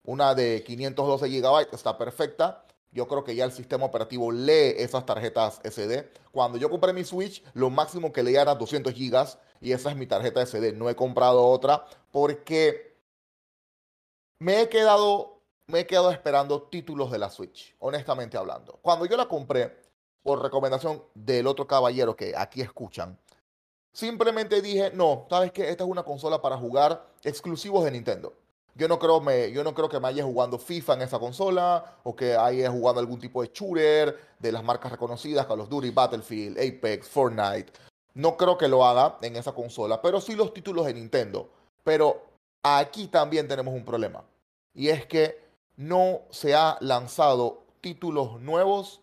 Una 0.04 0.34
de 0.34 0.62
512 0.64 1.28
GB 1.28 1.68
está 1.72 1.98
perfecta. 1.98 2.64
Yo 2.92 3.08
creo 3.08 3.24
que 3.24 3.34
ya 3.34 3.44
el 3.44 3.52
sistema 3.52 3.84
operativo 3.84 4.30
lee 4.30 4.74
esas 4.78 5.04
tarjetas 5.04 5.60
SD. 5.64 6.08
Cuando 6.32 6.56
yo 6.56 6.70
compré 6.70 6.92
mi 6.92 7.04
Switch, 7.04 7.42
lo 7.52 7.68
máximo 7.68 8.12
que 8.12 8.22
leía 8.22 8.42
era 8.42 8.54
200 8.54 8.94
GB 8.94 9.38
y 9.60 9.72
esa 9.72 9.90
es 9.90 9.96
mi 9.96 10.06
tarjeta 10.06 10.46
SD. 10.46 10.72
No 10.72 10.88
he 10.88 10.94
comprado 10.94 11.44
otra 11.44 11.84
porque 12.10 12.96
me 14.38 14.62
he 14.62 14.68
quedado, 14.68 15.33
me 15.66 15.80
he 15.80 15.86
quedado 15.86 16.10
esperando 16.10 16.62
títulos 16.62 17.10
de 17.10 17.18
la 17.18 17.30
Switch, 17.30 17.74
honestamente 17.78 18.36
hablando. 18.36 18.78
Cuando 18.82 19.06
yo 19.06 19.16
la 19.16 19.26
compré, 19.26 19.84
por 20.22 20.42
recomendación 20.42 21.02
del 21.14 21.46
otro 21.46 21.66
caballero 21.66 22.16
que 22.16 22.34
aquí 22.36 22.62
escuchan, 22.62 23.18
simplemente 23.92 24.62
dije, 24.62 24.90
no, 24.94 25.26
sabes 25.28 25.52
que 25.52 25.68
esta 25.68 25.84
es 25.84 25.90
una 25.90 26.02
consola 26.02 26.40
para 26.40 26.56
jugar 26.56 27.06
exclusivos 27.22 27.84
de 27.84 27.90
Nintendo. 27.90 28.32
Yo 28.74 28.88
no, 28.88 28.98
creo 28.98 29.20
me, 29.20 29.52
yo 29.52 29.62
no 29.62 29.72
creo 29.72 29.88
que 29.88 30.00
me 30.00 30.08
haya 30.08 30.24
jugando 30.24 30.58
FIFA 30.58 30.94
en 30.94 31.02
esa 31.02 31.20
consola 31.20 31.98
o 32.02 32.16
que 32.16 32.34
haya 32.34 32.70
jugado 32.72 32.98
algún 32.98 33.20
tipo 33.20 33.40
de 33.40 33.50
shooter 33.52 34.18
de 34.38 34.50
las 34.50 34.64
marcas 34.64 34.90
reconocidas, 34.90 35.46
Call 35.46 35.60
of 35.60 35.68
Duty, 35.68 35.90
Battlefield, 35.90 36.58
Apex, 36.58 37.06
Fortnite. 37.08 37.72
No 38.14 38.36
creo 38.36 38.58
que 38.58 38.66
lo 38.66 38.84
haga 38.84 39.18
en 39.22 39.36
esa 39.36 39.52
consola, 39.52 40.02
pero 40.02 40.20
sí 40.20 40.34
los 40.34 40.52
títulos 40.52 40.86
de 40.86 40.94
Nintendo. 40.94 41.48
Pero 41.84 42.22
aquí 42.64 43.06
también 43.06 43.46
tenemos 43.46 43.74
un 43.74 43.84
problema. 43.84 44.24
Y 44.72 44.88
es 44.88 45.06
que 45.06 45.43
no 45.76 46.22
se 46.30 46.54
ha 46.54 46.76
lanzado 46.80 47.64
títulos 47.80 48.40
nuevos 48.40 49.00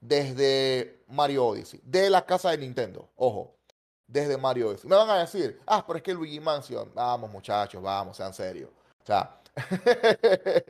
desde 0.00 1.02
Mario 1.08 1.46
Odyssey, 1.46 1.80
de 1.84 2.10
la 2.10 2.24
casa 2.24 2.50
de 2.50 2.58
Nintendo, 2.58 3.08
ojo. 3.16 3.54
desde 4.06 4.36
Mario 4.36 4.68
Odyssey. 4.68 4.88
Me 4.88 4.96
van 4.96 5.10
a 5.10 5.18
decir, 5.18 5.60
ah, 5.66 5.84
pero 5.86 5.96
es 5.96 6.02
que 6.02 6.14
Luigi 6.14 6.38
Mansion, 6.40 6.92
vamos 6.94 7.30
muchachos, 7.30 7.82
vamos, 7.82 8.16
sean 8.16 8.32
serios. 8.32 8.70
O 9.02 9.06
sea, 9.06 9.40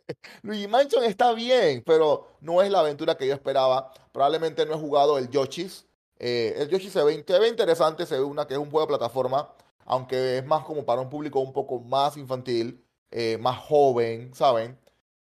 Luigi 0.42 0.68
Mansion 0.68 1.04
está 1.04 1.32
bien, 1.32 1.82
pero 1.84 2.28
no 2.40 2.62
es 2.62 2.70
la 2.70 2.80
aventura 2.80 3.16
que 3.16 3.26
yo 3.26 3.34
esperaba. 3.34 3.92
Probablemente 4.12 4.64
no 4.64 4.74
he 4.74 4.78
jugado 4.78 5.18
el 5.18 5.28
Yoshi's. 5.28 5.84
Eh, 6.18 6.54
el 6.58 6.68
Yoshi 6.68 6.88
se 6.90 7.02
ve, 7.04 7.24
se 7.26 7.38
ve 7.38 7.48
interesante, 7.48 8.06
se 8.06 8.16
ve 8.16 8.24
una 8.24 8.46
que 8.46 8.54
es 8.54 8.60
un 8.60 8.70
juego 8.70 8.86
de 8.86 8.96
plataforma, 8.96 9.50
aunque 9.84 10.38
es 10.38 10.46
más 10.46 10.64
como 10.64 10.84
para 10.84 11.00
un 11.02 11.10
público 11.10 11.40
un 11.40 11.52
poco 11.52 11.78
más 11.80 12.16
infantil, 12.16 12.82
eh, 13.10 13.38
más 13.38 13.58
joven, 13.58 14.34
¿saben? 14.34 14.78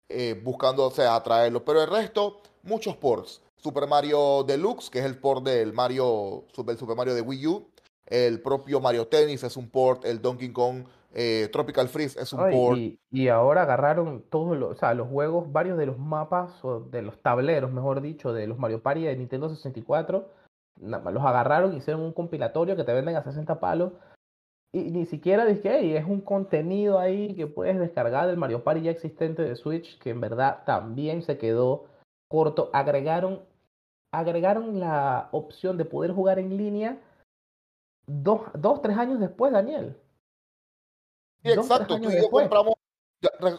Eh, 0.10 0.40
buscando, 0.44 0.86
o 0.86 0.92
sea, 0.92 1.16
atraerlo. 1.16 1.64
Pero 1.64 1.82
el 1.82 1.90
resto, 1.90 2.42
muchos 2.64 2.96
ports. 2.98 3.42
Super 3.56 3.88
Mario 3.88 4.44
Deluxe, 4.44 4.90
que 4.90 5.00
es 5.00 5.06
el 5.06 5.18
port 5.18 5.44
del 5.46 5.72
Mario, 5.72 6.46
Super, 6.54 6.78
Super 6.78 6.96
Mario 6.96 7.14
de 7.14 7.22
Wii 7.22 7.48
U. 7.48 7.68
El 8.06 8.42
propio 8.42 8.82
Mario 8.82 9.08
Tennis 9.08 9.44
es 9.44 9.56
un 9.56 9.70
port. 9.70 10.04
El 10.04 10.22
Donkey 10.22 10.52
Kong 10.52 10.86
eh, 11.14 11.50
Tropical 11.52 11.88
Freeze 11.88 12.20
es 12.20 12.34
un 12.34 12.40
port. 12.52 12.80
Y, 13.12 13.28
ahora 13.28 13.64
agarraron 13.64 14.24
todos 14.30 14.58
los, 14.58 14.72
o 14.72 14.76
sea, 14.76 14.94
los 14.94 15.10
juegos, 15.10 15.52
varios 15.52 15.78
de 15.78 15.86
los 15.86 15.98
mapas, 15.98 16.64
o 16.64 16.80
de 16.80 17.02
los 17.02 17.22
tableros, 17.22 17.72
mejor 17.72 18.02
dicho, 18.02 18.34
de 18.34 18.48
los 18.48 18.58
Mario 18.58 18.82
Party 18.82 19.04
de 19.04 19.16
Nintendo 19.16 19.50
64. 19.50 20.28
Los 20.80 21.24
agarraron 21.24 21.74
y 21.74 21.78
hicieron 21.78 22.02
un 22.02 22.14
compilatorio 22.14 22.76
que 22.76 22.84
te 22.84 22.94
venden 22.94 23.16
a 23.16 23.24
60 23.24 23.60
palos. 23.60 23.94
Y 24.74 24.92
ni 24.92 25.06
siquiera 25.06 25.46
dije, 25.46 25.98
es 25.98 26.06
un 26.06 26.22
contenido 26.22 26.98
ahí 26.98 27.36
que 27.36 27.46
puedes 27.46 27.78
descargar 27.78 28.28
del 28.28 28.38
Mario 28.38 28.64
Party 28.64 28.84
ya 28.84 28.92
existente 28.92 29.42
de 29.42 29.56
Switch, 29.56 30.00
que 30.00 30.12
en 30.12 30.22
verdad 30.22 30.64
también 30.66 31.24
se 31.24 31.38
quedó 31.38 31.86
corto. 32.30 32.70
Agregaron, 32.72 33.42
agregaron 34.14 34.80
la 34.80 35.28
opción 35.34 35.78
de 35.78 35.84
poder 35.84 36.12
jugar 36.12 36.40
en 36.40 36.56
línea 36.56 37.02
dos, 38.08 38.42
dos 38.54 38.82
tres 38.82 38.98
años 38.98 39.20
después, 39.20 39.52
Daniel. 39.52 39.98
Sí, 41.44 41.52
exacto. 41.52 42.00
Tú 42.00 42.10
y 42.10 42.22
yo 42.22 42.30
compramos. 42.30 42.76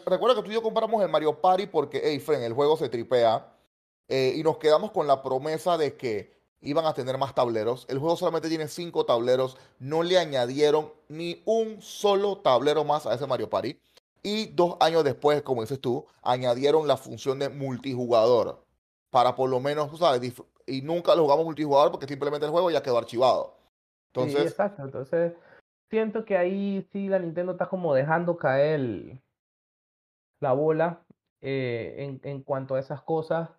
recuerda 0.07 0.37
que 0.37 0.43
tú 0.43 0.51
y 0.51 0.55
yo 0.55 0.63
compramos 0.63 1.03
el 1.03 1.11
Mario 1.11 1.41
Party 1.41 1.67
porque, 1.67 2.01
hey, 2.03 2.21
friend, 2.21 2.45
el 2.45 2.55
juego 2.55 2.77
se 2.77 2.89
tripea. 2.89 3.53
Eh, 4.09 4.35
y 4.37 4.43
nos 4.43 4.59
quedamos 4.59 4.93
con 4.93 5.07
la 5.07 5.23
promesa 5.23 5.77
de 5.77 5.97
que 5.97 6.42
iban 6.63 6.87
a 6.87 6.95
tener 6.95 7.19
más 7.19 7.35
tableros. 7.35 7.87
El 7.89 7.99
juego 7.99 8.17
solamente 8.17 8.49
tiene 8.49 8.69
cinco 8.69 9.05
tableros. 9.05 9.59
No 9.79 10.03
le 10.03 10.19
añadieron 10.19 10.93
ni 11.09 11.43
un 11.45 11.83
solo 11.83 12.39
tablero 12.39 12.85
más 12.85 13.07
a 13.07 13.15
ese 13.15 13.27
Mario 13.27 13.51
Party. 13.51 13.79
Y 14.23 14.47
dos 14.47 14.77
años 14.81 15.03
después, 15.05 15.43
como 15.43 15.63
dices 15.63 15.81
tú, 15.81 16.07
añadieron 16.23 16.87
la 16.87 16.97
función 16.97 17.39
de 17.41 17.49
multijugador. 17.49 18.65
Para 19.11 19.35
por 19.35 19.51
lo 19.51 19.61
menos, 19.61 19.99
sabes, 19.99 20.33
y 20.67 20.83
nunca 20.83 21.15
lo 21.15 21.23
jugamos 21.23 21.45
multijugador 21.45 21.91
porque 21.91 22.07
simplemente 22.07 22.47
el 22.47 22.53
juego 22.53 22.71
ya 22.71 22.83
quedó 22.83 22.99
archivado. 22.99 23.57
Entonces, 24.15 24.43
sí, 24.43 24.47
exacto. 24.47 24.83
Entonces, 24.85 25.33
siento 25.91 26.25
que 26.25 26.37
ahí 26.37 26.87
sí 26.93 27.09
la 27.09 27.19
Nintendo 27.19 27.53
está 27.53 27.69
como 27.69 27.95
dejando 27.95 28.37
caer 28.37 29.21
la 30.41 30.53
bola 30.53 31.05
eh, 31.41 31.95
en, 31.99 32.21
en, 32.23 32.43
cuanto 32.43 32.77
a 32.77 32.81
esas 32.81 33.03
cosas. 33.03 33.51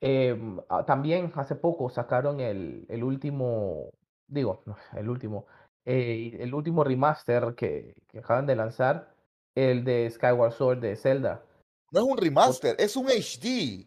Em, 0.00 0.58
ah, 0.70 0.84
también 0.86 1.30
hace 1.34 1.54
poco 1.54 1.90
sacaron 1.90 2.40
el, 2.40 2.86
el 2.88 3.04
último, 3.04 3.90
digo, 4.26 4.62
el 4.96 5.08
último, 5.08 5.46
eh, 5.84 6.38
el 6.40 6.54
último 6.54 6.84
remaster 6.84 7.54
que, 7.54 7.94
que, 8.08 8.20
acaban 8.20 8.46
de 8.46 8.56
lanzar, 8.56 9.12
el 9.54 9.84
de 9.84 10.10
Skyward 10.10 10.52
Sword 10.52 10.78
de 10.80 10.96
Zelda. 10.96 11.44
No 11.92 12.00
es 12.00 12.06
un 12.06 12.16
remaster, 12.16 12.76
es 12.78 12.96
un 12.96 13.08
HD. 13.08 13.86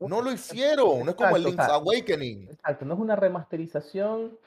No 0.00 0.20
lo 0.20 0.32
hicieron, 0.32 1.04
no 1.04 1.10
es 1.10 1.16
como 1.16 1.36
el 1.36 1.44
Link's 1.44 1.68
Awakening. 1.68 2.48
Exacto, 2.50 2.84
no 2.84 2.94
es 2.94 3.00
una 3.00 3.16
remasterización. 3.16 4.38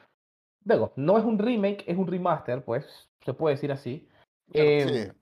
Digo, 0.62 0.92
no 0.96 1.18
es 1.18 1.24
un 1.24 1.38
remake, 1.38 1.84
es 1.86 1.96
un 1.96 2.06
remaster, 2.06 2.64
pues, 2.64 3.08
se 3.24 3.32
puede 3.32 3.54
decir 3.54 3.72
así. 3.72 4.08
Em, 4.52 5.12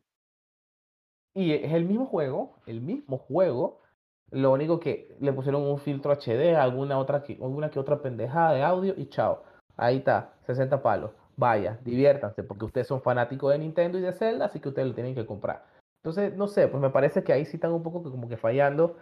y 1.34 1.52
es 1.52 1.72
el 1.72 1.84
mismo 1.84 2.06
juego, 2.06 2.56
el 2.66 2.80
mismo 2.80 3.18
juego, 3.18 3.82
lo 4.30 4.52
único 4.52 4.80
que 4.80 5.14
le 5.20 5.32
pusieron 5.32 5.62
un 5.62 5.78
filtro 5.78 6.12
HD, 6.12 6.56
alguna 6.56 6.98
otra 6.98 7.22
alguna 7.40 7.70
que 7.70 7.78
otra 7.78 8.02
pendejada 8.02 8.52
de 8.52 8.62
audio 8.62 8.94
y 8.96 9.06
chao. 9.06 9.42
Ahí 9.76 9.98
está, 9.98 10.32
60 10.46 10.82
palos. 10.82 11.10
Vaya, 11.36 11.78
diviértanse, 11.84 12.42
porque 12.42 12.64
ustedes 12.64 12.86
son 12.86 13.02
fanáticos 13.02 13.52
de 13.52 13.58
Nintendo 13.58 13.98
y 13.98 14.00
de 14.02 14.12
Zelda, 14.12 14.46
así 14.46 14.58
que 14.58 14.70
ustedes 14.70 14.88
lo 14.88 14.94
tienen 14.94 15.14
que 15.14 15.26
comprar. 15.26 15.64
Entonces, 16.02 16.34
no 16.34 16.48
sé, 16.48 16.68
pues 16.68 16.80
me 16.80 16.90
parece 16.90 17.22
que 17.22 17.32
ahí 17.32 17.44
sí 17.44 17.56
están 17.56 17.72
un 17.72 17.82
poco 17.82 18.02
como 18.02 18.28
que 18.28 18.36
fallando, 18.36 18.96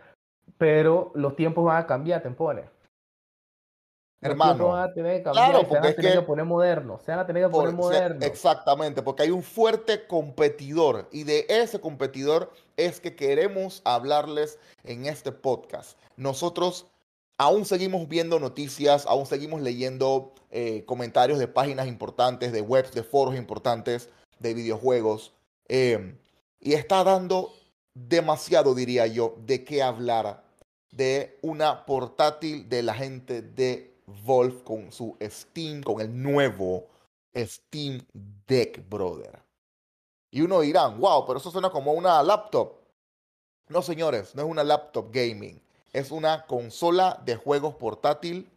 pero 0.59 1.13
los 1.15 1.37
tiempos 1.37 1.65
van 1.65 1.83
a 1.83 1.87
cambiar, 1.87 2.23
te 2.23 2.31
pone. 2.31 2.65
Hermano. 4.25 4.69
Van 4.69 4.89
a 4.89 4.95
tener 4.95 5.19
que 5.19 5.23
cambiar, 5.23 5.51
claro, 5.51 5.69
porque 5.69 5.75
se 5.75 5.81
van 5.81 5.93
a 5.93 5.97
tener 5.97 6.13
que, 6.15 6.23
poner 6.23 6.45
modernos. 6.47 7.03
Se 7.03 7.11
van 7.11 7.21
a 7.21 7.27
tener 7.27 7.45
que 7.45 7.51
poner 7.51 7.75
modernos. 7.75 8.23
Exactamente, 8.23 9.03
porque 9.03 9.25
hay 9.25 9.31
un 9.31 9.43
fuerte 9.43 10.07
competidor 10.07 11.09
y 11.13 11.25
de 11.25 11.45
ese 11.51 11.79
competidor 11.79 12.51
es 12.79 13.01
que 13.01 13.15
queremos 13.15 13.83
hablarles 13.85 14.59
en 14.83 15.05
este 15.05 15.31
podcast. 15.31 15.99
Nosotros 16.17 16.87
aún 17.37 17.67
seguimos 17.67 18.09
viendo 18.09 18.41
noticias, 18.41 19.05
aún 19.07 19.27
seguimos 19.27 19.61
leyendo 19.61 20.33
eh, 20.51 20.85
comentarios 20.87 21.39
de 21.39 21.47
páginas 21.47 21.87
importantes, 21.87 22.51
de 22.51 22.63
webs, 22.63 22.93
de 22.93 23.03
foros 23.03 23.37
importantes, 23.37 24.09
de 24.39 24.55
videojuegos. 24.55 25.35
Eh, 25.69 26.17
y 26.61 26.73
está 26.73 27.05
dando 27.05 27.53
demasiado, 27.93 28.75
diría 28.75 29.07
yo, 29.07 29.37
de 29.45 29.65
qué 29.65 29.83
hablar 29.83 30.45
de 30.93 31.39
una 31.43 31.85
portátil 31.85 32.69
de 32.71 32.83
la 32.83 32.95
gente 32.95 33.43
de 33.43 33.94
Wolf 34.07 34.63
con 34.63 34.93
su 34.93 35.17
Steam, 35.21 35.83
con 35.83 36.01
el 36.01 36.23
nuevo 36.23 36.89
Steam 37.35 38.05
Deck, 38.47 38.89
brother. 38.89 39.43
Y 40.31 40.43
uno 40.43 40.61
dirá, 40.61 40.89
wow, 40.89 41.27
pero 41.27 41.39
eso 41.39 41.51
suena 41.51 41.71
como 41.71 41.93
una 41.93 42.23
laptop. 42.23 42.73
No, 43.69 43.83
señores, 43.83 44.35
no 44.35 44.43
es 44.43 44.49
una 44.49 44.65
laptop 44.65 45.11
gaming. 45.13 45.61
Es 45.93 46.11
una 46.11 46.47
consola 46.47 47.21
de 47.25 47.37
juegos 47.37 47.77
portátil 47.77 48.51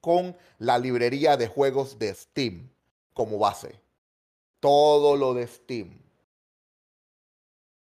con 0.00 0.36
la 0.58 0.78
librería 0.78 1.36
de 1.36 1.48
juegos 1.48 1.98
de 1.98 2.14
Steam 2.14 2.70
como 3.14 3.38
base. 3.38 3.80
Todo 4.60 5.16
lo 5.16 5.34
de 5.34 5.46
Steam. 5.46 5.98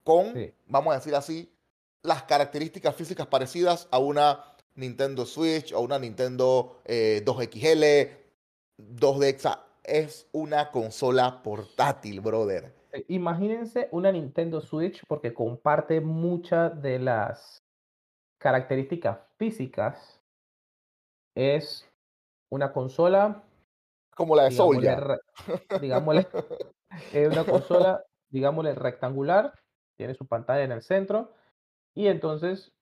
Con, 0.05 0.53
vamos 0.67 0.93
a 0.93 0.99
decir 0.99 1.15
así, 1.15 1.53
las 2.03 2.25
características 2.25 2.97
físicas 2.97 3.29
parecidas 3.29 3.87
a 3.91 3.99
una 3.99 4.52
Nintendo 4.75 5.27
Switch 5.27 5.73
o 5.73 5.81
una 5.81 5.99
Nintendo 5.99 6.81
2XL, 6.85 7.83
eh, 7.83 8.27
2DX. 8.79 9.59
Es 9.85 10.29
una 10.33 10.71
consola 10.71 11.43
portátil, 11.43 12.21
brother. 12.21 12.73
Eh, 12.93 13.05
imagínense 13.09 13.89
una 13.91 14.13
Nintendo 14.13 14.61
Switch 14.61 15.03
porque 15.07 15.35
comparte 15.35 16.01
muchas 16.01 16.81
de 16.81 16.99
las 16.99 17.63
características 18.39 19.19
físicas. 19.39 20.21
Es 21.35 21.89
una 22.51 22.73
consola. 22.73 23.43
Como 24.15 24.37
la 24.37 24.45
de 24.45 24.51
Soul 24.51 24.87
Digámosle, 25.81 26.29
es 27.13 27.33
una 27.33 27.45
consola, 27.45 28.05
digámosle, 28.29 28.75
rectangular. 28.75 29.55
Tiene 29.97 30.15
su 30.15 30.27
pantalla 30.27 30.65
en 30.65 30.73
el 30.73 30.83
centro. 30.83 31.33
Y 31.95 32.09
entonces 32.09 32.73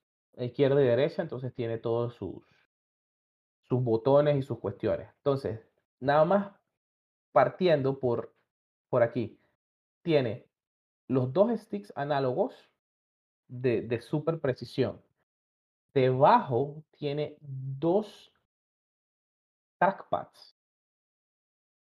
izquierda 0.44 0.82
y 0.82 0.86
derecha, 0.86 1.22
entonces 1.22 1.54
tiene 1.54 1.78
todos 1.78 2.14
sus, 2.14 2.44
sus 3.68 3.82
botones 3.82 4.36
y 4.36 4.42
sus 4.42 4.58
cuestiones. 4.58 5.08
Entonces, 5.18 5.60
nada 6.00 6.24
más 6.24 6.52
partiendo 7.32 7.98
por, 7.98 8.34
por 8.88 9.02
aquí, 9.02 9.38
tiene 10.02 10.46
los 11.08 11.32
dos 11.32 11.50
sticks 11.60 11.92
análogos 11.96 12.54
de, 13.48 13.82
de 13.82 14.00
super 14.00 14.40
precisión. 14.40 15.00
Debajo 15.92 16.84
tiene 16.92 17.36
dos 17.40 18.32
trackpads 19.78 20.56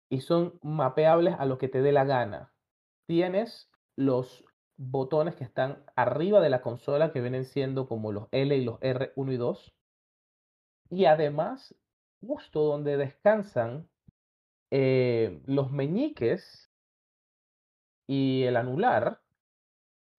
y 0.09 0.21
son 0.21 0.59
mapeables 0.63 1.35
a 1.39 1.45
lo 1.45 1.59
que 1.59 1.69
te 1.69 1.83
dé 1.83 1.93
la 1.93 2.05
gana. 2.05 2.53
Tienes 3.07 3.71
los 3.97 4.45
botones 4.91 5.37
que 5.37 5.45
están 5.45 5.85
arriba 5.97 6.41
de 6.41 6.51
la 6.51 6.63
consola 6.63 7.13
que 7.13 7.21
vienen 7.21 7.45
siendo 7.45 7.87
como 7.89 8.13
los 8.13 8.29
L 8.33 8.57
y 8.57 8.65
los 8.65 8.81
R1 8.81 9.33
y 9.33 9.37
2. 9.37 9.75
Y 10.91 11.05
además, 11.07 11.75
justo 12.21 12.63
donde 12.63 12.97
descansan 12.97 13.89
eh, 14.71 15.43
los 15.47 15.71
meñiques 15.71 16.71
y 18.07 18.43
el 18.45 18.57
anular, 18.57 19.21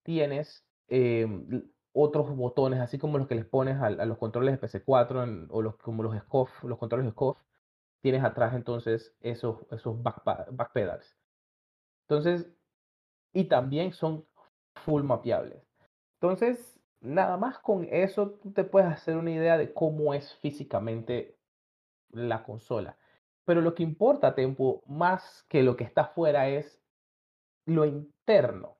tienes 0.03 0.65
em, 0.88 1.70
otros 1.93 2.36
botones, 2.36 2.79
así 2.79 2.98
como 2.98 3.17
los 3.17 3.27
que 3.27 3.36
les 3.36 3.46
pones 3.46 3.79
a, 3.82 3.89
los 3.89 4.17
controles 4.17 4.60
de 4.60 4.67
PC4 4.67 5.48
o 5.50 5.62
los, 5.62 5.75
como 5.77 6.03
los 6.03 6.15
SCOF, 6.17 6.63
los 6.63 6.79
controles 6.79 7.05
de 7.05 7.12
SCOF, 7.12 7.38
tienes 8.01 8.24
atrás 8.24 8.53
entonces 8.53 9.15
esos, 9.22 9.65
esos 9.72 10.01
back. 10.01 10.24
Entonces, 12.08 12.48
y 13.34 13.46
también 13.46 13.93
son 13.93 14.25
full 14.75 15.03
mapeables. 15.03 15.61
Entonces, 16.21 16.79
nada 17.01 17.37
más 17.37 17.59
con 17.59 17.85
eso 17.91 18.31
tú 18.31 18.51
te 18.51 18.63
puedes 18.63 18.89
hacer 18.89 19.17
una 19.17 19.31
idea 19.31 19.57
de 19.57 19.73
cómo 19.73 20.13
es 20.13 20.33
físicamente 20.35 21.37
la 22.11 22.43
consola. 22.43 22.97
Pero 23.45 23.61
lo 23.61 23.75
que 23.75 23.83
importa, 23.83 24.35
Tempo, 24.35 24.83
más 24.87 25.45
que 25.49 25.63
lo 25.63 25.75
que 25.75 25.83
está 25.83 26.01
afuera 26.01 26.47
es 26.47 26.81
lo 27.65 27.85
interno. 27.85 28.77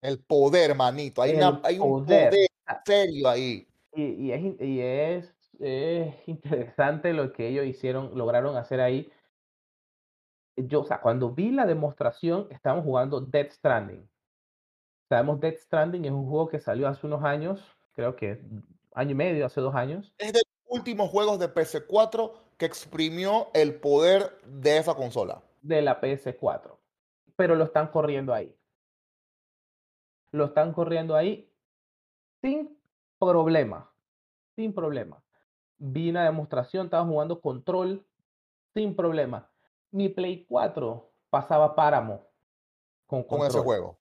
El 0.00 0.20
poder, 0.20 0.74
manito. 0.74 1.22
Hay, 1.22 1.34
una, 1.34 1.60
hay 1.64 1.78
un 1.78 2.04
poder 2.04 2.34
serio 2.84 3.28
ahí. 3.28 3.66
Y, 3.94 4.02
y, 4.02 4.32
es, 4.32 4.60
y 4.60 4.80
es, 4.80 5.34
es, 5.60 6.28
interesante 6.28 7.12
lo 7.12 7.32
que 7.32 7.48
ellos 7.48 7.66
hicieron, 7.66 8.16
lograron 8.16 8.56
hacer 8.56 8.80
ahí. 8.80 9.10
Yo, 10.56 10.80
o 10.80 10.84
sea, 10.84 11.00
cuando 11.00 11.30
vi 11.30 11.50
la 11.50 11.66
demostración, 11.66 12.46
estábamos 12.50 12.84
jugando 12.84 13.20
Dead 13.20 13.50
Stranding. 13.50 14.08
Sabemos 15.08 15.40
Dead 15.40 15.54
Stranding 15.56 16.04
es 16.04 16.10
un 16.12 16.28
juego 16.28 16.48
que 16.48 16.58
salió 16.58 16.88
hace 16.88 17.06
unos 17.06 17.22
años, 17.22 17.60
creo 17.92 18.16
que 18.16 18.40
año 18.94 19.10
y 19.10 19.14
medio, 19.14 19.46
hace 19.46 19.60
dos 19.60 19.74
años. 19.74 20.14
Es 20.18 20.32
de 20.32 20.40
los 20.40 20.78
últimos 20.78 21.10
juegos 21.10 21.38
de 21.38 21.52
PS4 21.52 22.32
que 22.56 22.66
exprimió 22.66 23.48
el 23.54 23.74
poder 23.80 24.38
de 24.46 24.78
esa 24.78 24.94
consola. 24.94 25.42
De 25.60 25.82
la 25.82 26.00
PS4. 26.00 26.78
Pero 27.36 27.54
lo 27.56 27.64
están 27.64 27.88
corriendo 27.88 28.32
ahí. 28.32 28.56
Lo 30.30 30.46
están 30.46 30.72
corriendo 30.72 31.14
ahí 31.14 31.52
sin 32.40 32.78
problema. 33.18 33.92
Sin 34.56 34.72
problema. 34.74 35.22
Vi 35.78 36.10
una 36.10 36.24
demostración, 36.24 36.86
estaba 36.86 37.04
jugando 37.06 37.40
control 37.40 38.06
sin 38.74 38.94
problema. 38.94 39.50
Mi 39.90 40.08
Play 40.08 40.46
4 40.46 41.10
pasaba 41.30 41.74
páramo 41.74 42.26
con, 43.06 43.24
con 43.24 43.46
ese 43.46 43.58
juego. 43.58 43.98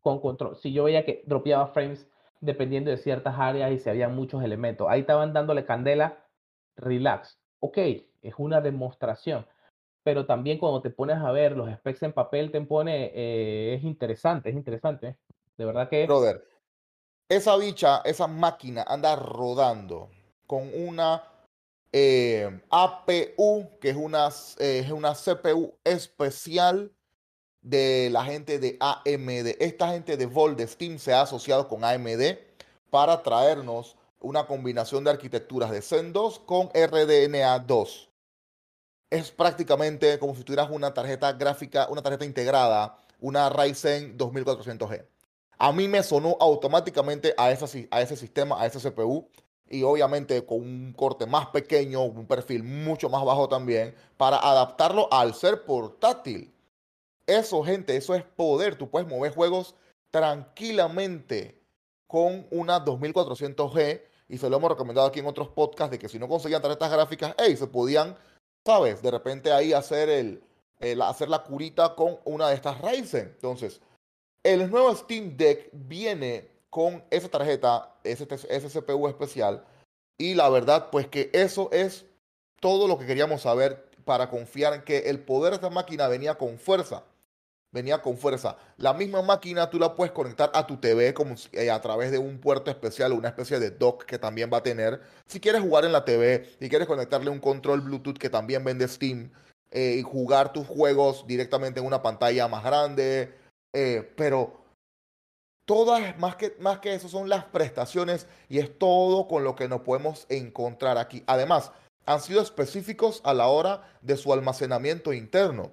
Con 0.00 0.20
control. 0.20 0.56
Si 0.56 0.72
yo 0.72 0.84
veía 0.84 1.04
que 1.04 1.22
dropeaba 1.26 1.66
frames 1.68 2.08
dependiendo 2.40 2.90
de 2.90 2.96
ciertas 2.96 3.38
áreas 3.38 3.70
y 3.72 3.78
si 3.78 3.88
había 3.90 4.08
muchos 4.08 4.42
elementos. 4.42 4.86
Ahí 4.88 5.00
estaban 5.00 5.32
dándole 5.32 5.64
candela, 5.64 6.24
relax. 6.76 7.38
Ok, 7.60 7.78
es 8.22 8.34
una 8.38 8.60
demostración, 8.60 9.46
pero 10.02 10.26
también 10.26 10.58
cuando 10.58 10.80
te 10.80 10.90
pones 10.90 11.18
a 11.18 11.30
ver 11.30 11.56
los 11.56 11.70
specs 11.70 12.02
en 12.02 12.12
papel, 12.12 12.50
te 12.50 12.60
pone, 12.62 13.12
eh, 13.14 13.74
es 13.74 13.84
interesante, 13.84 14.48
es 14.48 14.56
interesante. 14.56 15.16
De 15.56 15.64
verdad 15.64 15.88
que... 15.88 16.06
Brother, 16.06 16.42
esa 17.28 17.56
bicha, 17.56 18.00
esa 18.04 18.26
máquina 18.26 18.84
anda 18.88 19.14
rodando 19.14 20.10
con 20.46 20.70
una 20.74 21.22
eh, 21.92 22.60
APU, 22.70 23.78
que 23.80 23.90
es 23.90 23.96
una, 23.96 24.28
eh, 24.58 24.82
es 24.84 24.90
una 24.90 25.12
CPU 25.14 25.78
especial 25.84 26.92
de 27.62 28.08
la 28.10 28.24
gente 28.24 28.58
de 28.58 28.76
AMD. 28.80 29.56
Esta 29.58 29.88
gente 29.90 30.16
de 30.16 30.26
Volt 30.26 30.60
Steam 30.60 30.98
se 30.98 31.12
ha 31.12 31.22
asociado 31.22 31.68
con 31.68 31.84
AMD 31.84 32.38
para 32.90 33.22
traernos 33.22 33.96
una 34.20 34.46
combinación 34.46 35.04
de 35.04 35.10
arquitecturas 35.10 35.70
de 35.70 35.82
Zen 35.82 36.12
2 36.12 36.40
con 36.40 36.70
RDNA 36.74 37.58
2. 37.60 38.10
Es 39.10 39.30
prácticamente 39.30 40.18
como 40.18 40.34
si 40.34 40.44
tuvieras 40.44 40.70
una 40.70 40.94
tarjeta 40.94 41.32
gráfica, 41.32 41.88
una 41.90 42.02
tarjeta 42.02 42.24
integrada, 42.24 42.96
una 43.18 43.48
Ryzen 43.50 44.16
2400G. 44.16 45.04
A 45.58 45.72
mí 45.72 45.88
me 45.88 46.02
sonó 46.02 46.36
automáticamente 46.40 47.34
a, 47.36 47.50
ese, 47.50 47.88
a 47.90 48.00
ese 48.00 48.16
sistema, 48.16 48.60
a 48.60 48.66
ese 48.66 48.78
CPU, 48.78 49.28
y 49.68 49.82
obviamente 49.82 50.44
con 50.44 50.60
un 50.60 50.92
corte 50.92 51.26
más 51.26 51.46
pequeño, 51.48 52.02
un 52.02 52.26
perfil 52.26 52.62
mucho 52.62 53.08
más 53.08 53.24
bajo 53.24 53.48
también, 53.48 53.94
para 54.16 54.38
adaptarlo 54.38 55.12
al 55.12 55.34
ser 55.34 55.64
portátil. 55.64 56.52
Eso, 57.30 57.62
gente, 57.62 57.96
eso 57.96 58.16
es 58.16 58.24
poder. 58.24 58.76
Tú 58.76 58.90
puedes 58.90 59.08
mover 59.08 59.32
juegos 59.32 59.76
tranquilamente 60.10 61.62
con 62.08 62.44
una 62.50 62.84
2400G 62.84 64.02
y 64.28 64.38
se 64.38 64.50
lo 64.50 64.56
hemos 64.56 64.72
recomendado 64.72 65.06
aquí 65.06 65.20
en 65.20 65.26
otros 65.26 65.46
podcasts 65.46 65.92
de 65.92 66.00
que 66.00 66.08
si 66.08 66.18
no 66.18 66.26
conseguían 66.26 66.60
tarjetas 66.60 66.90
gráficas, 66.90 67.36
hey, 67.38 67.56
se 67.56 67.68
podían, 67.68 68.16
¿sabes? 68.66 69.00
De 69.00 69.12
repente 69.12 69.52
ahí 69.52 69.72
hacer, 69.72 70.08
el, 70.08 70.42
hacer 71.02 71.28
la 71.28 71.44
curita 71.44 71.94
con 71.94 72.18
una 72.24 72.48
de 72.48 72.56
estas 72.56 72.80
Ryzen. 72.80 73.28
Entonces, 73.28 73.80
el 74.42 74.68
nuevo 74.68 74.92
Steam 74.96 75.36
Deck 75.36 75.70
viene 75.72 76.50
con 76.68 77.04
esa 77.10 77.28
tarjeta, 77.28 77.94
ese, 78.02 78.26
ese 78.48 78.80
CPU 78.80 79.06
especial, 79.06 79.64
y 80.18 80.34
la 80.34 80.48
verdad, 80.48 80.90
pues 80.90 81.06
que 81.06 81.30
eso 81.32 81.68
es 81.70 82.06
todo 82.60 82.88
lo 82.88 82.98
que 82.98 83.06
queríamos 83.06 83.42
saber 83.42 83.88
para 84.04 84.28
confiar 84.28 84.74
en 84.74 84.82
que 84.82 85.10
el 85.10 85.20
poder 85.20 85.50
de 85.50 85.56
esta 85.56 85.70
máquina 85.70 86.08
venía 86.08 86.36
con 86.36 86.58
fuerza 86.58 87.04
venía 87.72 88.02
con 88.02 88.16
fuerza. 88.16 88.56
La 88.76 88.92
misma 88.92 89.22
máquina 89.22 89.70
tú 89.70 89.78
la 89.78 89.94
puedes 89.94 90.12
conectar 90.12 90.50
a 90.54 90.66
tu 90.66 90.78
TV 90.78 91.14
como 91.14 91.34
eh, 91.52 91.70
a 91.70 91.80
través 91.80 92.10
de 92.10 92.18
un 92.18 92.38
puerto 92.38 92.70
especial, 92.70 93.12
una 93.12 93.28
especie 93.28 93.58
de 93.58 93.70
dock 93.70 94.04
que 94.04 94.18
también 94.18 94.50
va 94.52 94.58
a 94.58 94.62
tener. 94.62 95.00
Si 95.26 95.40
quieres 95.40 95.62
jugar 95.62 95.84
en 95.84 95.92
la 95.92 96.04
TV, 96.04 96.48
si 96.58 96.68
quieres 96.68 96.88
conectarle 96.88 97.30
un 97.30 97.40
control 97.40 97.80
Bluetooth 97.80 98.18
que 98.18 98.30
también 98.30 98.64
vende 98.64 98.88
Steam 98.88 99.30
eh, 99.70 99.96
y 99.98 100.02
jugar 100.02 100.52
tus 100.52 100.66
juegos 100.66 101.26
directamente 101.26 101.80
en 101.80 101.86
una 101.86 102.02
pantalla 102.02 102.48
más 102.48 102.64
grande. 102.64 103.34
Eh, 103.72 104.12
pero 104.16 104.64
todas, 105.64 106.18
más 106.18 106.36
que, 106.36 106.56
más 106.58 106.80
que 106.80 106.94
eso, 106.94 107.08
son 107.08 107.28
las 107.28 107.44
prestaciones 107.44 108.26
y 108.48 108.58
es 108.58 108.76
todo 108.78 109.28
con 109.28 109.44
lo 109.44 109.54
que 109.54 109.68
nos 109.68 109.82
podemos 109.82 110.26
encontrar 110.28 110.98
aquí. 110.98 111.22
Además, 111.26 111.70
han 112.06 112.20
sido 112.20 112.40
específicos 112.42 113.20
a 113.24 113.34
la 113.34 113.46
hora 113.46 113.88
de 114.00 114.16
su 114.16 114.32
almacenamiento 114.32 115.12
interno 115.12 115.70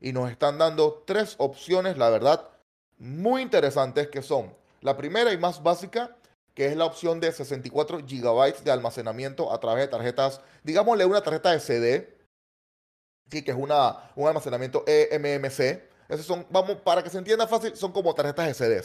y 0.00 0.12
nos 0.12 0.30
están 0.30 0.58
dando 0.58 1.02
tres 1.06 1.34
opciones, 1.38 1.98
la 1.98 2.10
verdad, 2.10 2.48
muy 2.98 3.42
interesantes 3.42 4.08
que 4.08 4.22
son 4.22 4.54
la 4.80 4.96
primera 4.96 5.32
y 5.32 5.38
más 5.38 5.62
básica, 5.62 6.16
que 6.54 6.66
es 6.66 6.76
la 6.76 6.84
opción 6.84 7.20
de 7.20 7.32
64 7.32 7.98
GB 7.98 8.64
de 8.64 8.70
almacenamiento 8.70 9.52
a 9.52 9.60
través 9.60 9.84
de 9.84 9.88
tarjetas, 9.88 10.40
digámosle 10.64 11.04
una 11.04 11.22
tarjeta 11.22 11.58
CD, 11.60 12.18
sí, 13.30 13.42
que 13.42 13.52
es 13.52 13.56
una, 13.56 14.10
un 14.16 14.26
almacenamiento 14.26 14.84
eMMC. 14.86 15.82
Esos 16.08 16.26
son, 16.26 16.46
vamos, 16.50 16.76
para 16.76 17.02
que 17.02 17.10
se 17.10 17.18
entienda 17.18 17.46
fácil, 17.46 17.76
son 17.76 17.92
como 17.92 18.14
tarjetas 18.14 18.58
de. 18.58 18.82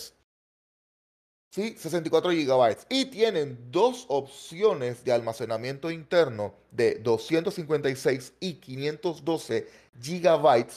¿sí? 1.50 1.76
64 1.78 2.32
GB. 2.32 2.78
Y 2.90 3.06
tienen 3.06 3.72
dos 3.72 4.06
opciones 4.10 5.04
de 5.04 5.14
almacenamiento 5.14 5.90
interno 5.90 6.54
de 6.72 6.96
256 6.96 8.34
y 8.40 8.56
512 8.56 9.68
GB 9.96 10.68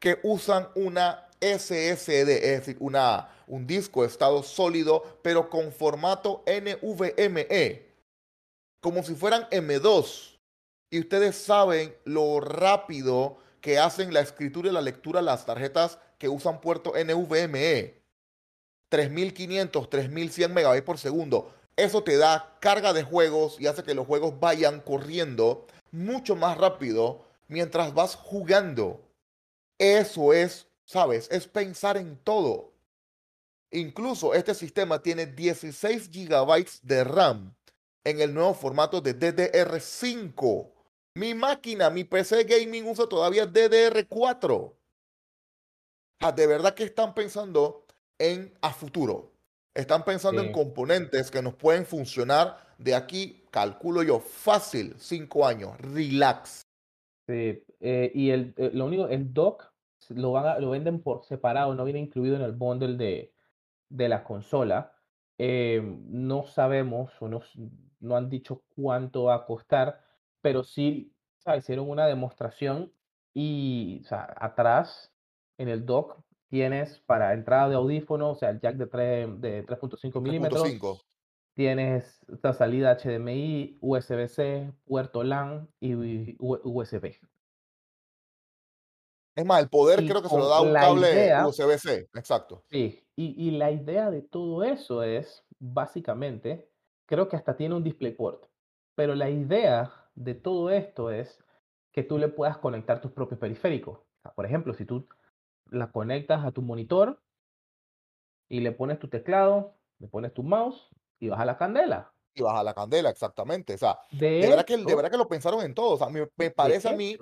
que 0.00 0.18
usan 0.22 0.68
una 0.74 1.28
SSD, 1.40 2.28
es 2.28 2.58
decir, 2.58 2.76
una, 2.80 3.28
un 3.46 3.66
disco 3.66 4.02
de 4.02 4.08
estado 4.08 4.42
sólido, 4.42 5.20
pero 5.22 5.48
con 5.48 5.72
formato 5.72 6.42
NVMe, 6.46 7.86
como 8.80 9.02
si 9.02 9.14
fueran 9.14 9.48
M2. 9.50 10.38
Y 10.90 11.00
ustedes 11.00 11.36
saben 11.36 11.94
lo 12.04 12.40
rápido 12.40 13.38
que 13.60 13.78
hacen 13.78 14.12
la 14.12 14.20
escritura 14.20 14.70
y 14.70 14.72
la 14.72 14.80
lectura 14.80 15.22
las 15.22 15.46
tarjetas 15.46 15.98
que 16.18 16.28
usan 16.28 16.60
puerto 16.60 16.94
NVMe. 16.94 18.00
3500, 18.88 19.88
3100 19.88 20.52
megabytes 20.52 20.84
por 20.84 20.98
segundo. 20.98 21.54
Eso 21.76 22.02
te 22.02 22.16
da 22.16 22.56
carga 22.60 22.92
de 22.92 23.04
juegos 23.04 23.60
y 23.60 23.66
hace 23.66 23.84
que 23.84 23.94
los 23.94 24.06
juegos 24.06 24.40
vayan 24.40 24.80
corriendo 24.80 25.66
mucho 25.92 26.34
más 26.34 26.58
rápido 26.58 27.24
mientras 27.48 27.94
vas 27.94 28.16
jugando. 28.16 29.00
Eso 29.80 30.34
es, 30.34 30.68
¿sabes? 30.84 31.26
Es 31.30 31.48
pensar 31.48 31.96
en 31.96 32.18
todo. 32.18 32.74
Incluso 33.70 34.34
este 34.34 34.54
sistema 34.54 35.00
tiene 35.00 35.24
16 35.24 36.10
GB 36.10 36.66
de 36.82 37.02
RAM 37.02 37.56
en 38.04 38.20
el 38.20 38.34
nuevo 38.34 38.52
formato 38.52 39.00
de 39.00 39.18
DDR5. 39.18 40.70
Mi 41.14 41.32
máquina, 41.32 41.88
mi 41.88 42.04
PC 42.04 42.44
gaming 42.44 42.86
usa 42.86 43.06
todavía 43.06 43.46
DDR4. 43.46 44.74
Ah, 46.20 46.32
de 46.32 46.46
verdad 46.46 46.74
que 46.74 46.84
están 46.84 47.14
pensando 47.14 47.86
en 48.18 48.52
a 48.60 48.74
futuro. 48.74 49.32
Están 49.72 50.04
pensando 50.04 50.42
en 50.42 50.52
componentes 50.52 51.30
que 51.30 51.40
nos 51.40 51.54
pueden 51.54 51.86
funcionar 51.86 52.74
de 52.76 52.94
aquí, 52.94 53.46
calculo 53.50 54.02
yo, 54.02 54.20
fácil, 54.20 54.94
cinco 54.98 55.46
años, 55.46 55.78
relax. 55.80 56.66
Sí, 57.26 57.64
eh, 57.80 58.12
y 58.14 58.30
el, 58.30 58.52
eh, 58.58 58.70
lo 58.74 58.84
único, 58.84 59.08
el 59.08 59.32
dock 59.32 59.69
lo, 60.08 60.32
van 60.32 60.60
lo 60.60 60.70
venden 60.70 61.02
por 61.02 61.24
separado, 61.24 61.74
no 61.74 61.84
viene 61.84 62.00
incluido 62.00 62.36
en 62.36 62.42
el 62.42 62.52
bundle 62.52 62.96
de, 62.96 63.32
de 63.88 64.08
la 64.08 64.24
consola. 64.24 64.92
Eh, 65.38 65.80
no 66.08 66.44
sabemos 66.44 67.12
o 67.20 67.28
no, 67.28 67.40
no, 68.00 68.16
han 68.16 68.28
dicho 68.28 68.62
cuánto 68.74 69.24
va 69.24 69.36
a 69.36 69.46
costar, 69.46 70.00
pero 70.40 70.64
sí 70.64 71.14
hicieron 71.56 71.88
una 71.88 72.06
demostración 72.06 72.92
y 73.32 74.02
atrás 74.10 75.12
en 75.56 75.68
el 75.68 75.86
dock 75.86 76.18
tienes 76.48 76.98
para 77.00 77.32
entrada 77.32 77.68
de 77.68 77.76
audífono, 77.76 78.30
o 78.30 78.34
sea, 78.34 78.50
el 78.50 78.60
jack 78.60 78.76
de 78.76 78.90
3.5 79.66 80.20
milímetros. 80.20 81.06
Tienes 81.54 82.24
esta 82.28 82.52
salida 82.52 82.96
HDMI, 82.96 83.78
USB-C, 83.80 84.72
puerto 84.84 85.22
LAN 85.24 85.68
y 85.80 86.36
USB. 86.38 87.18
Es 89.34 89.44
más, 89.44 89.62
el 89.62 89.68
poder 89.68 90.00
creo 90.06 90.22
que 90.22 90.28
se 90.28 90.36
lo 90.36 90.48
da 90.48 90.60
un 90.60 90.72
cable 90.72 91.32
USB-C, 91.44 92.10
exacto. 92.14 92.64
Sí, 92.68 93.02
y, 93.16 93.48
y, 93.48 93.52
la 93.52 93.70
idea 93.70 94.10
de 94.10 94.22
todo 94.22 94.64
eso 94.64 95.02
es, 95.02 95.44
básicamente, 95.58 96.68
creo 97.06 97.28
que 97.28 97.36
hasta 97.36 97.56
tiene 97.56 97.74
un 97.74 97.84
DisplayPort, 97.84 98.46
pero 98.94 99.14
la 99.14 99.30
idea 99.30 99.92
de 100.14 100.34
todo 100.34 100.70
esto 100.70 101.10
es 101.10 101.38
que 101.92 102.02
tú 102.02 102.18
le 102.18 102.28
puedas 102.28 102.58
conectar 102.58 103.00
tus 103.00 103.12
propios 103.12 103.40
periféricos. 103.40 104.00
Por 104.34 104.46
ejemplo, 104.46 104.74
si 104.74 104.84
tú 104.84 105.08
la 105.70 105.90
conectas 105.90 106.44
a 106.44 106.52
tu 106.52 106.62
monitor 106.62 107.20
y 108.48 108.60
le 108.60 108.72
pones 108.72 108.98
tu 108.98 109.08
teclado, 109.08 109.74
le 109.98 110.08
pones 110.08 110.34
tu 110.34 110.42
mouse 110.42 110.88
y 111.18 111.28
baja 111.28 111.44
la 111.44 111.56
candela. 111.56 112.12
Y 112.34 112.42
baja 112.42 112.62
la 112.62 112.74
candela, 112.74 113.10
exactamente. 113.10 113.74
O 113.74 113.78
sea, 113.78 113.98
de, 114.12 114.40
verdad, 114.40 114.64
que, 114.64 114.76
de 114.76 114.94
verdad 114.94 115.10
que 115.10 115.16
lo 115.16 115.28
pensaron 115.28 115.62
en 115.62 115.74
todo. 115.74 115.94
O 115.94 115.98
sea, 115.98 116.08
me, 116.08 116.50
parece 116.50 116.88
a 116.88 116.92
mí 116.92 117.16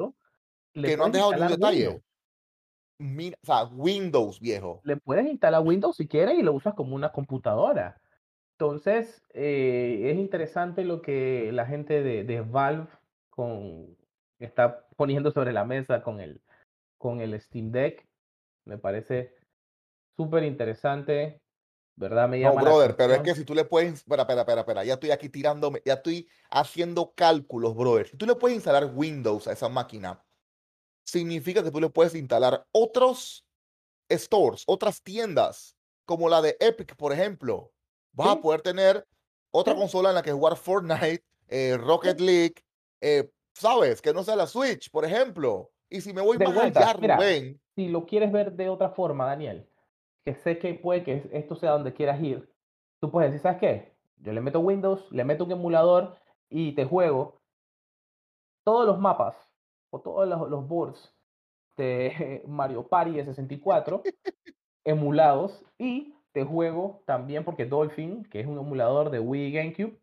que 0.83 0.97
no 0.97 1.05
han 1.05 1.13
dejado 1.13 1.33
ningún 1.33 1.49
detalle. 1.49 1.89
o 1.89 3.47
sea, 3.47 3.65
Windows, 3.65 4.41
viejo. 4.41 4.81
Le 4.85 4.97
puedes 4.97 5.27
instalar 5.27 5.63
Windows 5.63 5.97
si 5.97 6.09
quieres 6.09 6.39
y 6.39 6.43
lo 6.43 6.53
usas 6.53 6.75
como 6.75 6.95
una 6.95 7.13
computadora. 7.13 8.01
Entonces, 8.59 9.23
eh, 9.35 10.11
es 10.11 10.19
interesante 10.19 10.85
lo 10.85 11.01
que 11.01 11.53
la 11.53 11.67
gente 11.67 12.03
de, 12.03 12.25
de 12.25 12.41
Valve 12.41 12.89
con, 13.31 13.97
está 14.41 14.89
poniendo 14.97 15.31
sobre 15.31 15.53
la 15.53 15.65
mesa 15.65 16.03
con 16.03 16.21
el, 16.21 16.43
con 16.99 17.21
el 17.21 17.41
Steam 17.41 17.71
Deck. 17.71 18.05
Me 18.67 18.79
parece 18.79 19.35
súper 20.17 20.43
interesante. 20.45 21.41
¿Verdad? 21.99 22.29
Me 22.29 22.39
llama 22.39 22.63
no, 22.63 22.67
brother, 22.67 22.95
pero 22.97 23.13
es 23.13 23.23
que 23.23 23.35
si 23.35 23.45
tú 23.45 23.55
le 23.55 23.65
puedes. 23.65 23.95
Espera, 23.95 24.23
espera, 24.23 24.43
espera, 24.43 24.61
espera. 24.61 24.85
Ya 24.85 24.95
estoy 24.95 25.11
aquí 25.11 25.29
tirándome, 25.29 25.83
ya 25.85 25.95
estoy 25.95 26.29
haciendo 26.49 27.13
cálculos, 27.15 27.75
brother. 27.75 28.07
Si 28.07 28.17
tú 28.17 28.25
le 28.25 28.37
puedes 28.37 28.55
instalar 28.55 28.93
Windows 28.95 29.49
a 29.49 29.53
esa 29.53 29.69
máquina, 29.69 30.23
significa 31.11 31.63
que 31.63 31.71
tú 31.71 31.81
le 31.81 31.91
puedes 31.91 32.15
instalar 32.15 32.67
otros 32.73 33.45
stores, 34.11 34.65
otras 34.67 35.03
tiendas, 35.03 35.77
como 36.05 36.29
la 36.29 36.41
de 36.43 36.57
Epic, 36.61 36.97
por 36.97 37.13
ejemplo 37.13 37.73
vas 38.19 38.37
a 38.37 38.41
poder 38.41 38.63
tener 38.63 39.07
otra 39.51 39.75
consola 39.75 40.11
en 40.11 40.17
la 40.17 40.23
que 40.23 40.33
jugar 40.33 40.57
Fortnite, 40.57 41.23
eh, 41.49 41.77
Rocket 41.79 42.21
League, 42.21 42.55
eh, 43.01 43.31
¿sabes? 43.55 44.03
Que 44.03 44.13
no 44.13 44.23
sea 44.25 44.37
la 44.37 44.47
Switch, 44.47 44.91
por 44.91 45.05
ejemplo. 45.05 45.71
Y 45.89 46.01
si 46.01 46.13
me 46.13 46.21
voy 46.21 46.37
más 46.37 46.57
allá, 46.57 46.93
Rubén. 46.93 47.61
Si 47.75 47.89
lo 47.89 48.05
quieres 48.05 48.33
ver 48.33 48.53
de 48.53 48.69
otra 48.69 48.91
forma, 48.91 49.27
Daniel, 49.27 49.67
que 50.25 50.35
sé 50.35 50.59
que 50.59 50.75
puede 50.75 51.05
que 51.05 51.31
esto 51.33 51.55
sea 51.55 51.71
donde 51.73 51.95
quieras 51.95 52.21
ir, 52.21 52.53
tú 53.01 53.11
puedes 53.11 53.31
decir, 53.31 53.43
¿sabes 53.43 53.59
qué? 53.61 53.95
Yo 54.19 54.33
le 54.33 54.41
meto 54.41 54.61
Windows, 54.61 55.07
le 55.13 55.25
meto 55.25 55.45
un 55.45 55.53
emulador 55.53 56.19
y 56.51 56.73
te 56.73 56.85
juego 56.85 57.41
todos 58.65 58.85
los 58.85 58.99
mapas 58.99 59.48
o 59.91 60.01
todos 60.01 60.29
los, 60.29 60.49
los 60.49 60.67
boards 60.67 61.15
de 61.77 62.43
Mario 62.47 62.87
Party 62.87 63.13
de 63.13 63.25
64 63.25 64.03
emulados 64.85 65.65
y 65.79 66.15
te 66.33 66.45
juego 66.45 67.03
también 67.07 67.45
porque 67.45 67.67
Dolphin, 67.67 68.25
que 68.25 68.41
es 68.41 68.47
un 68.47 68.59
emulador 68.59 69.11
de 69.11 69.19
Wii 69.19 69.53
GameCube, 69.53 69.99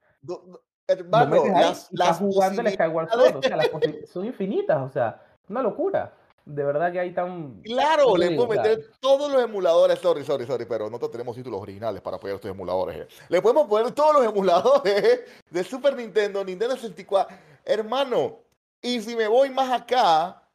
hermano, 0.88 1.46
las, 1.48 1.88
las 1.92 2.20
jugando 2.20 2.62
el 2.62 2.74
Skyward 2.74 3.10
Sword, 3.10 3.36
o 3.38 3.42
sea, 3.42 3.58
las 3.58 3.70
son 4.12 4.26
infinitas, 4.26 4.82
o 4.82 4.90
sea, 4.90 5.22
una 5.50 5.62
locura. 5.62 6.14
De 6.46 6.64
verdad 6.64 6.92
que 6.92 7.00
hay 7.00 7.12
tan. 7.12 7.60
Claro, 7.64 8.16
le 8.16 8.36
puedo 8.36 8.50
meter 8.50 8.92
todos 9.00 9.32
los 9.32 9.44
emuladores. 9.44 9.98
Sorry, 9.98 10.24
sorry, 10.24 10.46
sorry, 10.46 10.66
pero 10.66 10.86
nosotros 10.86 11.10
tenemos 11.10 11.36
títulos 11.36 11.60
originales 11.60 12.04
para 12.04 12.18
apoyar 12.18 12.36
estos 12.36 12.52
emuladores. 12.52 12.98
Eh. 12.98 13.08
Le 13.30 13.42
podemos 13.42 13.68
poner 13.68 13.92
todos 13.94 14.14
los 14.14 14.26
emuladores 14.32 15.22
de 15.50 15.64
Super 15.64 15.96
Nintendo, 15.96 16.46
Nintendo 16.46 16.76
64. 16.76 17.36
Hermano, 17.66 18.45
y 18.86 19.02
si 19.02 19.16
me 19.16 19.28
voy 19.28 19.50
más 19.50 19.72
acá, 19.72 20.50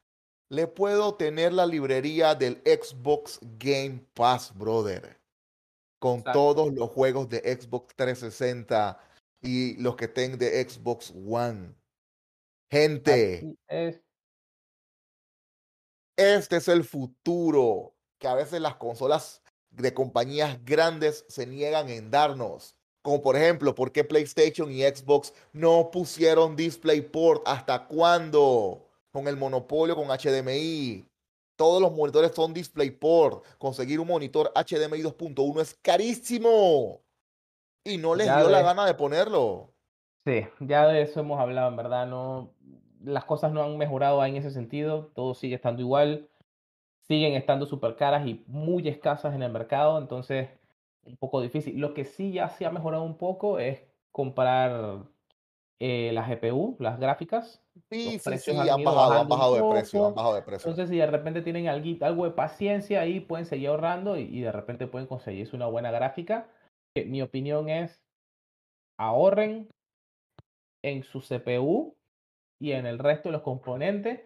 le 0.49 0.67
puedo 0.67 1.15
tener 1.15 1.53
la 1.53 1.65
librería 1.65 2.35
del 2.35 2.61
Xbox 2.65 3.39
Game 3.41 4.05
Pass, 4.13 4.53
brother 4.53 5.21
con 6.01 6.23
todos 6.23 6.73
los 6.73 6.89
juegos 6.89 7.29
de 7.29 7.37
Xbox 7.39 7.95
360 7.95 8.99
y 9.39 9.75
los 9.79 9.95
que 9.95 10.07
tengan 10.07 10.39
de 10.39 10.67
Xbox 10.67 11.11
One. 11.11 11.75
Gente, 12.71 13.55
este 16.17 16.55
es 16.55 16.67
el 16.67 16.83
futuro 16.83 17.95
que 18.17 18.27
a 18.27 18.33
veces 18.33 18.59
las 18.59 18.77
consolas 18.77 19.43
de 19.69 19.93
compañías 19.93 20.65
grandes 20.65 21.23
se 21.29 21.45
niegan 21.45 21.87
en 21.89 22.09
darnos. 22.09 22.75
Como 23.01 23.21
por 23.21 23.35
ejemplo, 23.35 23.73
¿por 23.73 23.91
qué 23.91 24.03
PlayStation 24.03 24.71
y 24.71 24.83
Xbox 24.83 25.33
no 25.53 25.89
pusieron 25.91 26.55
DisplayPort? 26.55 27.43
¿Hasta 27.47 27.87
cuándo? 27.87 28.85
Con 29.11 29.27
el 29.27 29.37
monopolio 29.37 29.95
con 29.95 30.07
HDMI. 30.07 31.05
Todos 31.55 31.81
los 31.81 31.91
monitores 31.91 32.31
son 32.33 32.53
DisplayPort. 32.53 33.45
Conseguir 33.57 33.99
un 33.99 34.07
monitor 34.07 34.51
HDMI 34.55 35.01
2.1 35.01 35.61
es 35.61 35.73
carísimo. 35.81 37.01
Y 37.83 37.97
no 37.97 38.13
les 38.13 38.27
dio 38.27 38.49
la 38.49 38.61
gana 38.61 38.85
de 38.85 38.93
ponerlo. 38.93 39.71
Sí, 40.25 40.45
ya 40.59 40.87
de 40.87 41.01
eso 41.01 41.21
hemos 41.21 41.39
hablado, 41.39 41.69
en 41.69 41.75
verdad. 41.75 42.05
No, 42.05 42.53
las 43.03 43.25
cosas 43.25 43.51
no 43.51 43.63
han 43.63 43.77
mejorado 43.77 44.23
en 44.23 44.35
ese 44.35 44.51
sentido. 44.51 45.11
Todo 45.15 45.33
sigue 45.33 45.55
estando 45.55 45.81
igual. 45.81 46.29
Siguen 47.07 47.33
estando 47.33 47.65
súper 47.65 47.95
caras 47.95 48.27
y 48.27 48.43
muy 48.45 48.87
escasas 48.87 49.33
en 49.33 49.41
el 49.41 49.51
mercado. 49.51 49.97
Entonces, 49.97 50.49
un 51.05 51.17
poco 51.17 51.41
difícil. 51.41 51.79
Lo 51.79 51.93
que 51.93 52.05
sí 52.05 52.31
ya 52.31 52.49
se 52.49 52.65
ha 52.65 52.71
mejorado 52.71 53.03
un 53.03 53.17
poco 53.17 53.59
es 53.59 53.83
comprar 54.11 55.03
eh, 55.79 56.11
las 56.13 56.29
GPU, 56.29 56.75
las 56.79 56.99
gráficas. 56.99 57.61
Sí, 57.89 58.19
sí, 58.19 58.37
sí, 58.37 58.51
han, 58.51 58.83
bajado, 58.83 59.13
han 59.13 59.27
bajado 59.27 59.55
de 59.55 59.79
precio, 59.79 60.07
han 60.07 60.15
bajado 60.15 60.35
de 60.35 60.41
precio. 60.41 60.69
Entonces, 60.69 60.89
si 60.89 60.97
de 60.97 61.07
repente 61.07 61.41
tienen 61.41 61.67
algo, 61.67 62.05
algo 62.05 62.25
de 62.25 62.31
paciencia 62.31 63.01
ahí, 63.01 63.19
pueden 63.19 63.45
seguir 63.45 63.69
ahorrando 63.69 64.17
y, 64.17 64.41
de 64.41 64.51
repente 64.51 64.87
pueden 64.87 65.07
conseguirse 65.07 65.55
una 65.55 65.67
buena 65.67 65.91
gráfica. 65.91 66.49
mi 66.95 67.21
opinión 67.21 67.69
es, 67.69 68.01
ahorren 68.99 69.69
en 70.83 71.03
su 71.03 71.21
CPU 71.21 71.95
y 72.59 72.73
en 72.73 72.85
el 72.85 72.99
resto 72.99 73.29
de 73.29 73.33
los 73.33 73.41
componentes 73.41 74.21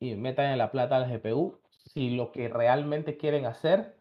y 0.00 0.14
metan 0.14 0.46
en 0.46 0.58
la 0.58 0.70
plata 0.70 0.98
la 0.98 1.08
GPU 1.08 1.60
si 1.92 2.10
lo 2.10 2.32
que 2.32 2.48
realmente 2.48 3.16
quieren 3.16 3.46
hacer 3.46 3.95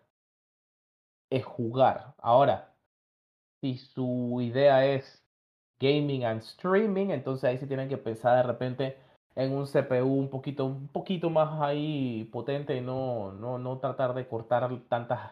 es 1.29 1.45
jugar. 1.45 2.13
Ahora, 2.17 2.73
si 3.61 3.77
su 3.77 4.39
idea 4.41 4.85
es 4.85 5.23
gaming 5.79 6.23
and 6.25 6.41
streaming, 6.41 7.09
entonces 7.09 7.43
ahí 7.45 7.57
sí 7.57 7.67
tienen 7.67 7.89
que 7.89 7.97
pensar 7.97 8.37
de 8.37 8.43
repente 8.43 8.97
en 9.35 9.51
un 9.51 9.65
CPU 9.65 10.05
un 10.05 10.29
poquito, 10.29 10.65
un 10.65 10.87
poquito 10.87 11.29
más 11.29 11.61
ahí 11.61 12.23
potente 12.31 12.75
y 12.75 12.81
no, 12.81 13.33
no, 13.33 13.57
no 13.57 13.79
tratar 13.79 14.13
de 14.13 14.27
cortar 14.27 14.69
tantas 14.87 15.31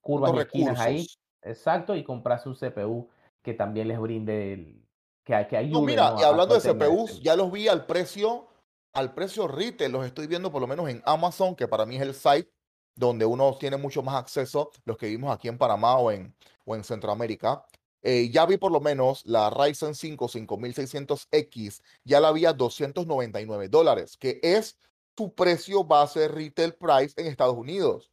curvas 0.00 0.32
y 0.34 0.38
esquinas 0.38 0.78
ahí. 0.78 1.06
Exacto, 1.42 1.94
y 1.94 2.04
comprarse 2.04 2.48
un 2.48 2.56
CPU 2.56 3.08
que 3.42 3.54
también 3.54 3.88
les 3.88 3.98
brinde 3.98 4.52
el, 4.52 4.86
que, 5.24 5.46
que 5.48 5.56
ayude. 5.56 5.72
No, 5.72 5.82
mira, 5.82 6.14
y 6.18 6.22
hablando 6.22 6.58
de 6.58 6.60
CPUs, 6.60 7.20
ya 7.22 7.34
los 7.34 7.50
vi 7.50 7.68
al 7.68 7.86
precio, 7.86 8.48
al 8.92 9.14
precio 9.14 9.48
retail, 9.48 9.92
los 9.92 10.06
estoy 10.06 10.26
viendo 10.26 10.52
por 10.52 10.60
lo 10.60 10.66
menos 10.66 10.88
en 10.88 11.02
Amazon, 11.04 11.54
que 11.54 11.66
para 11.66 11.86
mí 11.86 11.96
es 11.96 12.02
el 12.02 12.14
site 12.14 12.50
donde 12.98 13.24
uno 13.24 13.56
tiene 13.58 13.76
mucho 13.76 14.02
más 14.02 14.16
acceso, 14.16 14.72
los 14.84 14.96
que 14.96 15.06
vimos 15.06 15.32
aquí 15.32 15.46
en 15.46 15.56
Panamá 15.56 15.96
o 15.98 16.10
en, 16.10 16.34
o 16.64 16.74
en 16.74 16.82
Centroamérica. 16.82 17.64
Eh, 18.02 18.28
ya 18.30 18.44
vi 18.44 18.56
por 18.56 18.72
lo 18.72 18.80
menos 18.80 19.24
la 19.24 19.50
Ryzen 19.50 19.94
5 19.94 20.28
5600X, 20.28 21.80
ya 22.04 22.20
la 22.20 22.32
vi 22.32 22.44
a 22.44 22.52
299 22.52 23.68
dólares, 23.68 24.16
que 24.16 24.40
es 24.42 24.78
su 25.16 25.32
precio 25.32 25.84
base 25.84 26.26
retail 26.28 26.74
price 26.74 27.14
en 27.16 27.26
Estados 27.26 27.56
Unidos. 27.56 28.10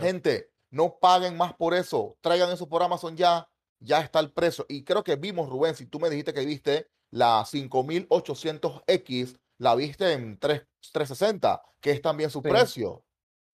Gente, 0.00 0.50
no 0.70 0.98
paguen 0.98 1.36
más 1.36 1.52
por 1.54 1.74
eso, 1.74 2.16
traigan 2.22 2.50
eso 2.50 2.66
por 2.66 2.82
Amazon 2.82 3.14
ya, 3.14 3.46
ya 3.78 4.00
está 4.00 4.20
el 4.20 4.32
precio. 4.32 4.64
Y 4.70 4.84
creo 4.84 5.04
que 5.04 5.16
vimos, 5.16 5.50
Rubén, 5.50 5.74
si 5.74 5.84
tú 5.86 6.00
me 6.00 6.08
dijiste 6.08 6.32
que 6.32 6.46
viste 6.46 6.88
la 7.10 7.44
5800X, 7.44 9.38
la 9.58 9.74
viste 9.74 10.12
en 10.12 10.38
3, 10.38 10.62
360, 10.92 11.62
que 11.80 11.90
es 11.90 12.00
también 12.00 12.30
su 12.30 12.40
precio. 12.40 13.04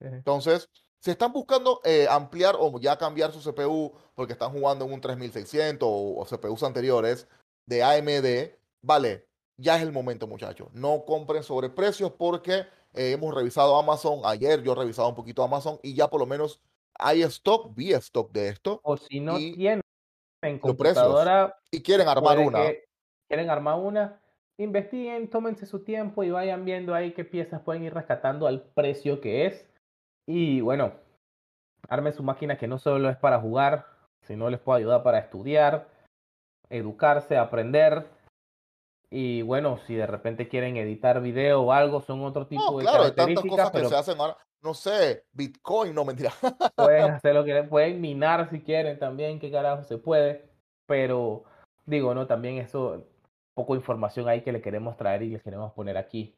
Entonces, 0.01 0.69
si 1.01 1.11
están 1.11 1.33
buscando 1.33 1.81
eh, 1.85 2.07
ampliar 2.11 2.57
o 2.59 2.79
ya 2.81 2.97
cambiar 2.97 3.33
su 3.33 3.41
CPU 3.41 3.93
porque 4.15 4.33
están 4.33 4.53
jugando 4.53 4.85
en 4.85 4.93
un 4.93 5.01
3600 5.01 5.89
o, 5.91 6.25
CPUs 6.25 6.63
anteriores 6.63 7.29
de 7.67 7.83
AMD, 7.83 8.57
vale, 8.83 9.27
ya 9.57 9.77
es 9.77 9.83
el 9.83 9.93
momento, 9.93 10.27
muchachos. 10.27 10.69
No 10.73 11.05
compren 11.05 11.43
sobre 11.43 11.71
precios 11.71 12.13
porque 12.13 12.67
eh, 12.95 13.13
hemos 13.13 13.35
revisado 13.35 13.79
Amazon. 13.79 14.21
Ayer 14.25 14.63
yo 14.63 14.73
he 14.73 14.77
revisado 14.77 15.09
un 15.09 15.15
poquito 15.15 15.43
Amazon 15.43 15.79
y 15.83 15.95
ya 15.95 16.09
por 16.09 16.21
lo 16.21 16.27
menos 16.27 16.61
hay 16.99 17.23
stock, 17.23 17.75
vi 17.75 17.93
stock 17.93 18.33
de 18.33 18.49
esto. 18.49 18.81
O 18.83 18.97
si 18.97 19.21
no 19.21 19.37
tienen 19.37 19.81
en 20.43 20.59
computadora 20.59 21.57
y 21.71 21.83
quieren 21.83 22.09
armar 22.09 22.39
una. 22.39 22.73
Quieren 23.29 23.51
armar 23.51 23.79
una, 23.79 24.21
investiguen, 24.57 25.29
tómense 25.29 25.67
su 25.67 25.85
tiempo 25.85 26.25
y 26.25 26.31
vayan 26.31 26.65
viendo 26.65 26.95
ahí 26.95 27.13
qué 27.13 27.25
piezas 27.25 27.61
pueden 27.61 27.85
ir 27.85 27.93
rescatando 27.93 28.47
al 28.47 28.63
precio 28.63 29.21
que 29.21 29.47
es 29.47 29.68
y 30.29 30.61
bueno, 30.61 30.93
armen 31.89 32.13
su 32.13 32.23
máquina 32.23 32.59
que 32.59 32.69
no 32.69 32.79
solo 32.79 33.09
es 33.09 33.17
para 33.17 33.41
jugar, 33.41 33.87
sino 34.21 34.51
les 34.51 34.61
puede 34.61 34.81
ayudar 34.81 35.03
para 35.03 35.21
estudiar, 35.21 35.89
educarse, 36.69 37.39
aprender. 37.39 38.07
Y 39.11 39.41
bueno, 39.41 39.79
si 39.87 39.95
de 39.95 40.07
repente 40.07 40.47
quieren 40.47 40.77
editar 40.77 41.23
video 41.23 41.63
o 41.63 41.73
algo, 41.73 42.03
son 42.03 42.23
otro 42.25 42.47
tipo 42.47 42.77
de 42.77 42.85
claro, 42.85 42.99
características. 43.05 43.45
Hay 43.45 43.57
tantas 43.57 43.71
cosas 43.71 43.83
que 43.83 43.89
se 43.89 43.97
hacen 43.97 44.21
ahora. 44.21 44.37
No 44.61 44.75
sé, 44.75 45.25
Bitcoin, 45.33 45.95
no 45.95 46.05
mentira. 46.05 46.31
Pueden 46.77 47.13
hacer 47.13 47.35
lo 47.35 47.43
que 47.43 47.63
pueden 47.63 47.99
minar 48.03 48.51
si 48.51 48.61
quieren 48.61 48.99
también, 48.99 49.41
qué 49.41 49.51
carajo 49.51 49.83
se 49.85 49.97
puede. 49.97 50.51
Pero 50.85 51.45
digo, 51.87 52.15
no, 52.15 52.27
también 52.27 52.59
eso, 52.59 53.03
poco 53.55 53.75
información 53.75 54.29
ahí 54.29 54.43
que 54.43 54.53
le 54.53 54.61
queremos 54.61 54.99
traer 54.99 55.23
y 55.23 55.31
les 55.31 55.43
queremos 55.43 55.73
poner 55.73 55.97
aquí. 55.97 56.38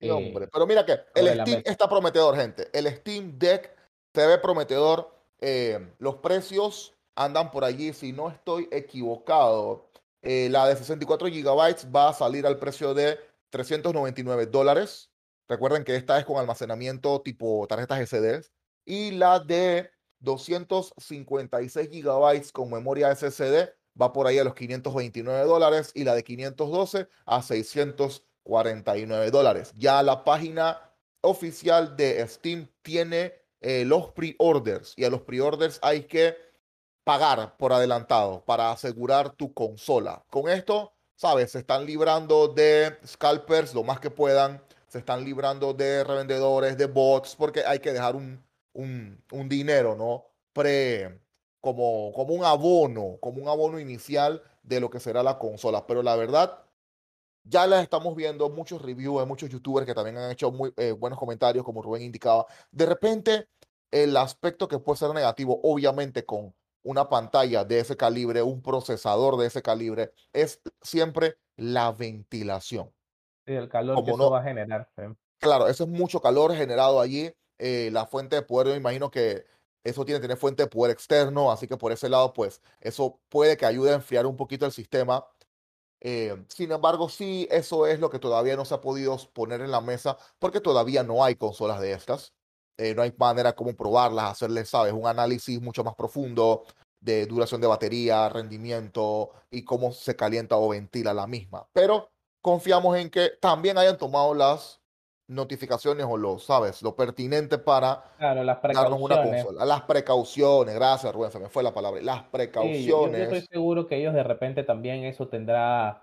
Sí, 0.00 0.08
hombre. 0.10 0.48
Pero 0.48 0.66
mira 0.66 0.84
que 0.86 0.98
el 1.14 1.40
Steam 1.40 1.62
está 1.64 1.88
prometedor, 1.88 2.36
gente. 2.36 2.68
El 2.72 2.86
Steam 2.96 3.38
Deck 3.38 3.76
se 4.14 4.26
ve 4.26 4.38
prometedor. 4.38 5.14
Eh, 5.40 5.94
los 5.98 6.16
precios 6.16 6.94
andan 7.14 7.50
por 7.50 7.64
allí, 7.64 7.92
si 7.92 8.12
no 8.12 8.30
estoy 8.30 8.68
equivocado. 8.70 9.90
eh, 10.22 10.48
la 10.50 10.66
de 10.68 10.76
64 10.76 11.28
gigabytes 11.28 11.86
va 11.94 12.10
a 12.10 12.12
salir 12.14 12.46
al 12.46 12.58
precio 12.58 12.92
de 12.94 13.18
399 13.50 14.46
dólares. 14.46 15.10
Recuerden 15.48 15.82
que 15.84 15.96
esta 15.96 16.18
es 16.18 16.24
con 16.24 16.36
almacenamiento 16.36 17.20
tipo 17.22 17.66
tarjetas 17.68 18.00
SD. 18.08 18.42
Y 18.84 19.12
la 19.12 19.40
de 19.40 19.90
256 20.20 21.88
gigabytes 21.90 22.52
con 22.52 22.70
memoria 22.70 23.14
SSD 23.14 23.70
va 24.00 24.12
por 24.12 24.26
ahí 24.26 24.38
a 24.38 24.44
los 24.44 24.54
529 24.54 25.44
dólares 25.44 25.90
y 25.94 26.04
la 26.04 26.14
de 26.14 26.22
512 26.22 27.08
a 27.26 27.42
649 28.50 29.30
dólares. 29.30 29.72
Ya 29.76 30.02
la 30.02 30.24
página 30.24 30.80
oficial 31.22 31.96
de 31.96 32.26
Steam 32.26 32.68
tiene 32.82 33.34
eh, 33.60 33.84
los 33.84 34.12
pre-orders 34.12 34.94
y 34.96 35.04
a 35.04 35.10
los 35.10 35.22
pre-orders 35.22 35.78
hay 35.82 36.04
que 36.04 36.36
pagar 37.04 37.56
por 37.56 37.72
adelantado 37.72 38.44
para 38.44 38.70
asegurar 38.70 39.30
tu 39.30 39.52
consola. 39.52 40.24
Con 40.30 40.48
esto, 40.48 40.92
sabes, 41.14 41.52
se 41.52 41.60
están 41.60 41.84
librando 41.86 42.48
de 42.48 42.96
scalpers 43.06 43.74
lo 43.74 43.82
más 43.82 44.00
que 44.00 44.10
puedan, 44.10 44.62
se 44.88 44.98
están 44.98 45.24
librando 45.24 45.72
de 45.74 46.04
revendedores, 46.04 46.76
de 46.76 46.86
bots, 46.86 47.36
porque 47.36 47.64
hay 47.64 47.78
que 47.78 47.92
dejar 47.92 48.16
un, 48.16 48.42
un, 48.72 49.22
un 49.32 49.48
dinero, 49.48 49.94
¿no? 49.96 50.24
Pre, 50.52 51.20
como, 51.60 52.12
como 52.12 52.34
un 52.34 52.44
abono, 52.44 53.18
como 53.20 53.42
un 53.42 53.48
abono 53.48 53.78
inicial 53.78 54.42
de 54.62 54.80
lo 54.80 54.90
que 54.90 55.00
será 55.00 55.22
la 55.22 55.38
consola. 55.38 55.86
Pero 55.86 56.02
la 56.02 56.16
verdad, 56.16 56.64
ya 57.44 57.66
las 57.66 57.82
estamos 57.82 58.14
viendo, 58.16 58.48
muchos 58.50 58.82
reviews, 58.82 59.26
muchos 59.26 59.48
youtubers 59.50 59.86
que 59.86 59.94
también 59.94 60.18
han 60.18 60.30
hecho 60.30 60.50
muy 60.52 60.72
eh, 60.76 60.92
buenos 60.92 61.18
comentarios, 61.18 61.64
como 61.64 61.82
Rubén 61.82 62.02
indicaba. 62.02 62.46
De 62.70 62.86
repente, 62.86 63.48
el 63.90 64.16
aspecto 64.16 64.68
que 64.68 64.78
puede 64.78 64.98
ser 64.98 65.10
negativo, 65.14 65.60
obviamente 65.62 66.24
con 66.24 66.54
una 66.82 67.08
pantalla 67.08 67.64
de 67.64 67.80
ese 67.80 67.96
calibre, 67.96 68.42
un 68.42 68.62
procesador 68.62 69.36
de 69.36 69.46
ese 69.46 69.62
calibre, 69.62 70.12
es 70.32 70.60
siempre 70.82 71.38
la 71.56 71.92
ventilación. 71.92 72.92
Sí, 73.46 73.52
el 73.54 73.68
calor 73.68 74.02
que 74.02 74.12
Como 74.12 74.12
eso 74.12 74.28
no, 74.28 74.30
va 74.30 74.40
a 74.40 74.42
generar. 74.44 74.90
sí. 74.96 75.02
claro, 75.38 75.68
eso 75.68 75.84
es 75.84 75.90
mucho 75.90 76.20
calor 76.20 76.54
generado 76.54 77.00
allí. 77.00 77.32
eh, 77.58 77.90
la 77.92 78.06
fuente 78.06 78.36
de 78.36 78.42
poder, 78.42 78.68
yo 78.68 78.72
me 78.72 78.78
imagino 78.78 79.10
que 79.10 79.44
eso 79.84 80.04
tiene 80.04 80.18
que 80.20 80.22
tener 80.22 80.38
fuente 80.38 80.62
de 80.62 80.68
poder 80.68 80.92
externo, 80.92 81.50
así 81.52 81.66
que 81.68 81.76
por 81.76 81.92
ese 81.92 82.08
lado, 82.08 82.32
pues 82.32 82.62
eso 82.80 83.20
puede 83.28 83.56
que 83.56 83.66
ayude 83.66 83.90
a 83.92 83.94
enfriar 83.94 84.26
un 84.26 84.36
poquito 84.36 84.64
el 84.66 84.72
sistema. 84.72 85.26
Eh, 86.00 86.44
sin 86.48 86.72
embargo, 86.72 87.08
sí, 87.08 87.46
eso 87.50 87.86
es 87.86 88.00
lo 88.00 88.10
que 88.10 88.18
todavía 88.18 88.56
no 88.56 88.64
se 88.64 88.74
ha 88.74 88.80
podido 88.80 89.16
poner 89.32 89.60
en 89.60 89.70
la 89.70 89.80
mesa 89.80 90.16
porque 90.38 90.60
todavía 90.60 91.02
no 91.02 91.22
hay 91.24 91.36
consolas 91.36 91.80
de 91.80 91.92
estas. 91.92 92.32
Eh, 92.78 92.94
no 92.94 93.02
hay 93.02 93.12
manera 93.18 93.52
como 93.54 93.74
probarlas, 93.76 94.32
hacerles, 94.32 94.70
sabes, 94.70 94.94
un 94.94 95.06
análisis 95.06 95.60
mucho 95.60 95.84
más 95.84 95.94
profundo 95.94 96.64
de 97.00 97.26
duración 97.26 97.60
de 97.60 97.66
batería, 97.66 98.28
rendimiento 98.28 99.30
y 99.50 99.64
cómo 99.64 99.92
se 99.92 100.16
calienta 100.16 100.56
o 100.56 100.68
ventila 100.68 101.12
la 101.12 101.26
misma. 101.26 101.68
Pero 101.72 102.10
confiamos 102.40 102.96
en 102.96 103.10
que 103.10 103.30
también 103.40 103.76
hayan 103.76 103.98
tomado 103.98 104.34
las 104.34 104.79
notificaciones 105.30 106.04
o 106.08 106.16
lo, 106.16 106.38
sabes, 106.38 106.82
lo 106.82 106.94
pertinente 106.96 107.56
para 107.58 108.02
Claro, 108.18 108.42
las 108.44 108.60
darnos 108.60 109.00
una 109.00 109.14
precauciones. 109.14 109.44
consola. 109.44 109.64
Las 109.64 109.82
precauciones, 109.82 110.74
gracias 110.74 111.14
Rubén, 111.14 111.30
se 111.30 111.38
me 111.38 111.48
fue 111.48 111.62
la 111.62 111.72
palabra. 111.72 112.00
Las 112.02 112.18
Sí, 112.22 112.24
yo, 112.24 113.06
estoy 113.06 113.10
precauciones. 113.12 113.46
seguro 113.46 113.86
que 113.86 113.96
ellos 113.96 114.12
de 114.14 114.22
repente 114.24 114.64
también 114.64 115.04
eso 115.04 115.28
tendrá 115.28 116.02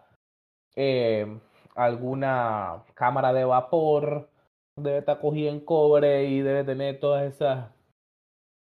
eh, 0.76 1.40
alguna 1.76 2.84
cámara 2.94 3.34
de 3.34 3.44
vapor, 3.46 4.30
debe 4.78 5.00
estar 5.00 5.20
cogida 5.20 5.50
en 5.52 5.60
cobre 5.60 6.26
y 6.26 6.42
debe 6.42 6.64
tener 6.64 7.00
todas 7.00 7.24
esas 7.34 7.70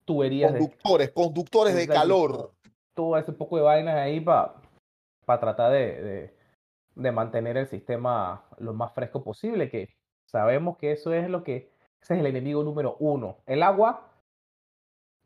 tuberías 0.04 0.52
de 0.52 0.58
Conductores, 0.58 1.10
conductores 1.12 1.74
de 1.74 1.86
calor. 1.88 2.52
todo 2.94 3.16
ese 3.16 3.32
poco 3.32 3.56
de 3.56 3.62
vainas 3.62 3.96
ahí 3.96 4.20
para 4.20 4.54
tratar 5.26 5.72
de, 5.72 6.02
de- 6.02 6.40
de 6.96 7.12
mantener 7.12 7.56
el 7.56 7.66
sistema 7.68 8.44
lo 8.58 8.74
más 8.74 8.92
fresco 8.92 9.22
posible, 9.22 9.70
que 9.70 9.88
sabemos 10.30 10.78
que 10.78 10.92
eso 10.92 11.12
es 11.12 11.28
lo 11.28 11.42
que, 11.42 11.72
ese 12.00 12.14
es 12.14 12.20
el 12.20 12.26
enemigo 12.26 12.62
número 12.62 12.96
uno, 13.00 13.38
el 13.46 13.62
agua 13.62 14.06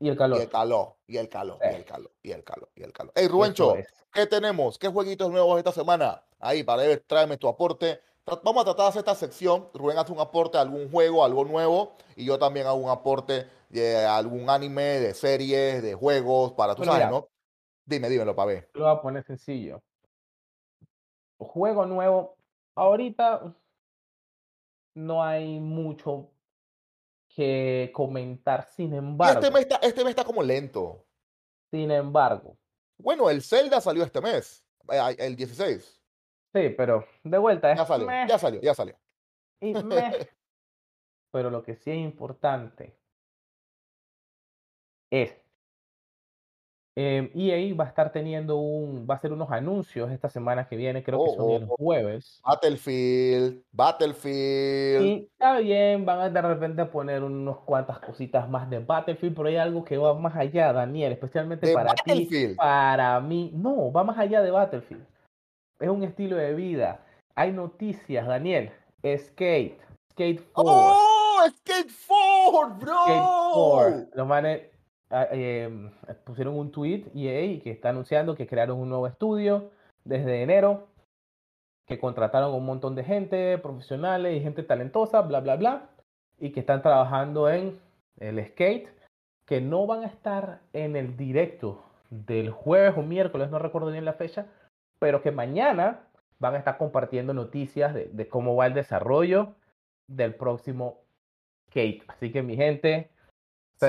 y 0.00 0.08
el 0.08 0.14
Y 0.14 0.16
calor. 0.16 0.40
el 0.40 0.48
calor, 0.48 0.96
y 1.06 1.16
el 1.18 1.28
calor, 1.28 1.58
y 1.62 1.74
el 1.74 1.84
calor, 1.84 2.10
y 2.22 2.32
el 2.32 2.44
calor, 2.44 2.68
y 2.74 2.82
el 2.82 2.92
calor. 2.92 3.12
Hey, 3.14 3.28
Rubencho, 3.28 3.76
es. 3.76 3.86
¿qué 4.12 4.26
tenemos? 4.26 4.78
¿Qué 4.78 4.88
jueguitos 4.88 5.30
nuevos 5.30 5.58
esta 5.58 5.72
semana? 5.72 6.22
Ahí, 6.40 6.62
para 6.62 6.82
ver, 6.82 7.04
tráeme 7.06 7.36
tu 7.36 7.48
aporte. 7.48 8.00
Vamos 8.42 8.62
a 8.62 8.64
tratar 8.64 8.84
de 8.86 8.88
hacer 8.88 9.00
esta 9.00 9.14
sección. 9.14 9.68
Rubén 9.74 9.98
hace 9.98 10.12
un 10.12 10.20
aporte 10.20 10.56
a 10.56 10.62
algún 10.62 10.90
juego, 10.90 11.24
algo 11.24 11.44
nuevo, 11.44 11.92
y 12.16 12.24
yo 12.24 12.38
también 12.38 12.66
hago 12.66 12.76
un 12.76 12.90
aporte 12.90 13.46
de 13.68 14.04
algún 14.06 14.48
anime, 14.48 15.00
de 15.00 15.14
series, 15.14 15.82
de 15.82 15.94
juegos, 15.94 16.52
para 16.52 16.74
sabes, 16.74 16.88
mira. 16.90 17.10
¿no? 17.10 17.28
Dime, 17.84 18.08
dímelo, 18.08 18.34
para 18.34 18.46
ver. 18.46 18.70
Lo 18.72 18.84
voy 18.84 18.92
a 18.96 19.02
poner 19.02 19.24
sencillo. 19.24 19.82
Juego 21.38 21.84
nuevo. 21.84 22.36
Ahorita 22.74 23.54
no 24.94 25.22
hay 25.22 25.58
mucho 25.60 26.30
que 27.28 27.90
comentar. 27.94 28.64
Sin 28.64 28.94
Y 28.94 28.96
embargo, 28.98 29.40
este 29.40 29.50
mes 29.50 29.62
está, 29.62 29.76
este 29.76 30.02
mes 30.04 30.10
está 30.10 30.24
como 30.24 30.42
lento. 30.42 31.04
sin 31.70 31.90
embargo, 31.90 32.56
Bueno, 32.98 33.28
el 33.30 33.42
Zelda 33.42 33.80
salió 33.80 34.04
este 34.04 34.20
mes, 34.20 34.64
eh, 34.92 35.16
el 35.18 35.34
16. 35.36 36.00
sí, 36.54 36.68
pero 36.76 37.04
de 37.24 37.38
vuelta 37.38 37.72
es 37.72 37.78
Ya 37.78 37.86
salió, 37.86 38.06
meh 38.06 38.26
ya 38.28 38.38
salió, 38.38 38.60
ya 38.60 38.74
salió. 38.74 38.96
y. 39.60 39.72
Pero 41.32 41.50
lo 41.50 41.64
que 41.64 41.74
sí 41.74 41.90
es 41.90 41.96
importante 41.96 42.96
es 45.10 45.36
eh, 46.96 47.32
EA 47.34 47.74
va 47.74 47.84
a 47.84 47.88
estar 47.88 48.12
teniendo 48.12 48.56
un, 48.56 49.06
va 49.08 49.14
a 49.14 49.16
hacer 49.16 49.32
unos 49.32 49.50
anuncios 49.50 50.12
esta 50.12 50.28
semana 50.28 50.68
que 50.68 50.76
viene, 50.76 51.02
creo 51.02 51.24
que 51.24 51.30
son 51.32 51.50
el 51.50 51.64
Oh, 51.64 51.72
oh, 51.72 51.76
jueves. 51.76 52.40
Battlefield, 52.44 53.62
Battlefield. 53.72 55.04
Y 55.04 55.28
está 55.32 55.58
bien, 55.58 56.06
van 56.06 56.20
a 56.20 56.30
de 56.30 56.40
repente 56.40 56.84
poner 56.84 57.24
unos 57.24 57.58
cuantas 57.60 57.98
cositas 57.98 58.48
más 58.48 58.70
de 58.70 58.78
Battlefield, 58.78 59.34
pero 59.34 59.48
hay 59.48 59.56
algo 59.56 59.84
que 59.84 59.98
va 59.98 60.14
más 60.14 60.36
allá, 60.36 60.72
Daniel, 60.72 61.12
especialmente 61.12 61.66
De 61.66 61.74
para 61.74 61.94
ti, 61.94 62.54
para 62.56 63.20
mí. 63.20 63.50
No, 63.54 63.90
va 63.90 64.04
más 64.04 64.18
allá 64.18 64.40
de 64.40 64.52
Battlefield. 64.52 65.04
Es 65.80 65.88
un 65.88 66.04
estilo 66.04 66.36
de 66.36 66.54
vida. 66.54 67.04
Hay 67.34 67.50
noticias, 67.50 68.24
Daniel. 68.26 68.70
Skate, 69.02 69.80
Skate 70.12 70.42
4, 70.52 70.72
¡Oh! 70.72 71.40
¡Skate 71.58 71.92
4, 72.06 72.76
bro! 72.76 73.02
Skate 73.02 73.22
4. 73.52 74.06
Los 74.14 74.26
manes 74.26 74.73
ah, 75.10 75.28
em, 75.30 75.90
pusieron 76.24 76.56
un 76.58 76.70
tweet 76.70 77.06
EA 77.14 77.62
que 77.62 77.70
está 77.70 77.90
anunciando 77.90 78.34
que 78.34 78.46
crearon 78.46 78.78
un 78.78 78.88
nuevo 78.88 79.06
estudio 79.06 79.70
desde 80.04 80.42
enero, 80.42 80.88
que 81.86 81.98
contrataron 81.98 82.54
un 82.54 82.64
montón 82.64 82.94
de 82.94 83.04
gente, 83.04 83.58
profesionales 83.58 84.36
y 84.36 84.40
gente 84.40 84.62
talentosa, 84.62 85.22
bla, 85.22 85.40
bla, 85.40 85.56
bla, 85.56 85.90
y 86.38 86.50
que 86.50 86.60
están 86.60 86.82
trabajando 86.82 87.48
en 87.48 87.78
el 88.18 88.44
skate, 88.48 88.88
que 89.46 89.60
no 89.60 89.86
van 89.86 90.04
a 90.04 90.06
estar 90.06 90.60
en 90.72 90.96
el 90.96 91.16
directo 91.16 91.84
del 92.10 92.50
jueves 92.50 92.96
o 92.96 93.02
miércoles, 93.02 93.50
no 93.50 93.58
recuerdo 93.58 93.90
bien 93.90 94.04
la 94.04 94.14
fecha, 94.14 94.46
pero 94.98 95.22
que 95.22 95.30
mañana 95.30 96.00
van 96.38 96.54
a 96.54 96.58
estar 96.58 96.78
compartiendo 96.78 97.34
noticias 97.34 97.94
de 97.94 98.28
cómo 98.28 98.56
va 98.56 98.66
el 98.66 98.74
desarrollo 98.74 99.54
del 100.06 100.34
próximo 100.34 101.00
skate. 101.70 102.04
Así 102.08 102.32
que 102.32 102.42
mi 102.42 102.56
gente, 102.56 103.10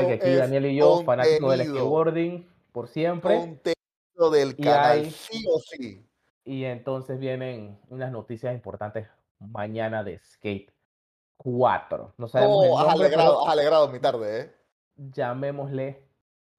saben 0.03 0.19
que 0.19 0.25
aquí 0.25 0.35
Daniel 0.35 0.65
y 0.67 0.75
yo, 0.75 1.03
fanáticos 1.03 1.57
del 1.57 1.67
skateboarding 1.67 2.49
por 2.71 2.87
siempre. 2.87 3.37
Contenido 3.37 4.29
del 4.31 4.55
Y 4.57 4.63
canal, 4.63 4.91
hay- 4.91 5.11
sí 5.11 5.45
o 5.49 5.59
sí. 5.59 6.05
Y 6.43 6.63
entonces 6.65 7.19
vienen 7.19 7.79
unas 7.89 8.11
noticias 8.11 8.53
importantes 8.53 9.07
mañana 9.39 10.03
de 10.03 10.19
Skate 10.19 10.71
4. 11.37 12.13
No 12.17 12.27
sabemos 12.27 12.55
Oh, 12.57 12.77
has 12.79 12.87
nombre, 12.87 13.05
alegrado, 13.07 13.31
pero 13.33 13.45
has 13.45 13.51
alegrado 13.53 13.87
mi 13.89 13.99
tarde, 13.99 14.41
¿eh? 14.41 14.55
llamémosle 14.95 16.07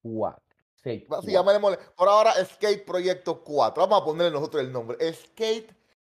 4. 0.03 0.43
Skate 0.79 1.03
Así 1.05 1.07
4. 1.09 1.31
llamémosle. 1.31 1.79
Por 1.97 2.09
ahora, 2.09 2.33
Skate 2.45 2.85
Proyecto 2.85 3.43
4. 3.43 3.87
Vamos 3.87 4.03
a 4.03 4.05
ponerle 4.05 4.31
nosotros 4.33 4.63
el 4.63 4.73
nombre. 4.73 4.97
Skate 5.13 5.75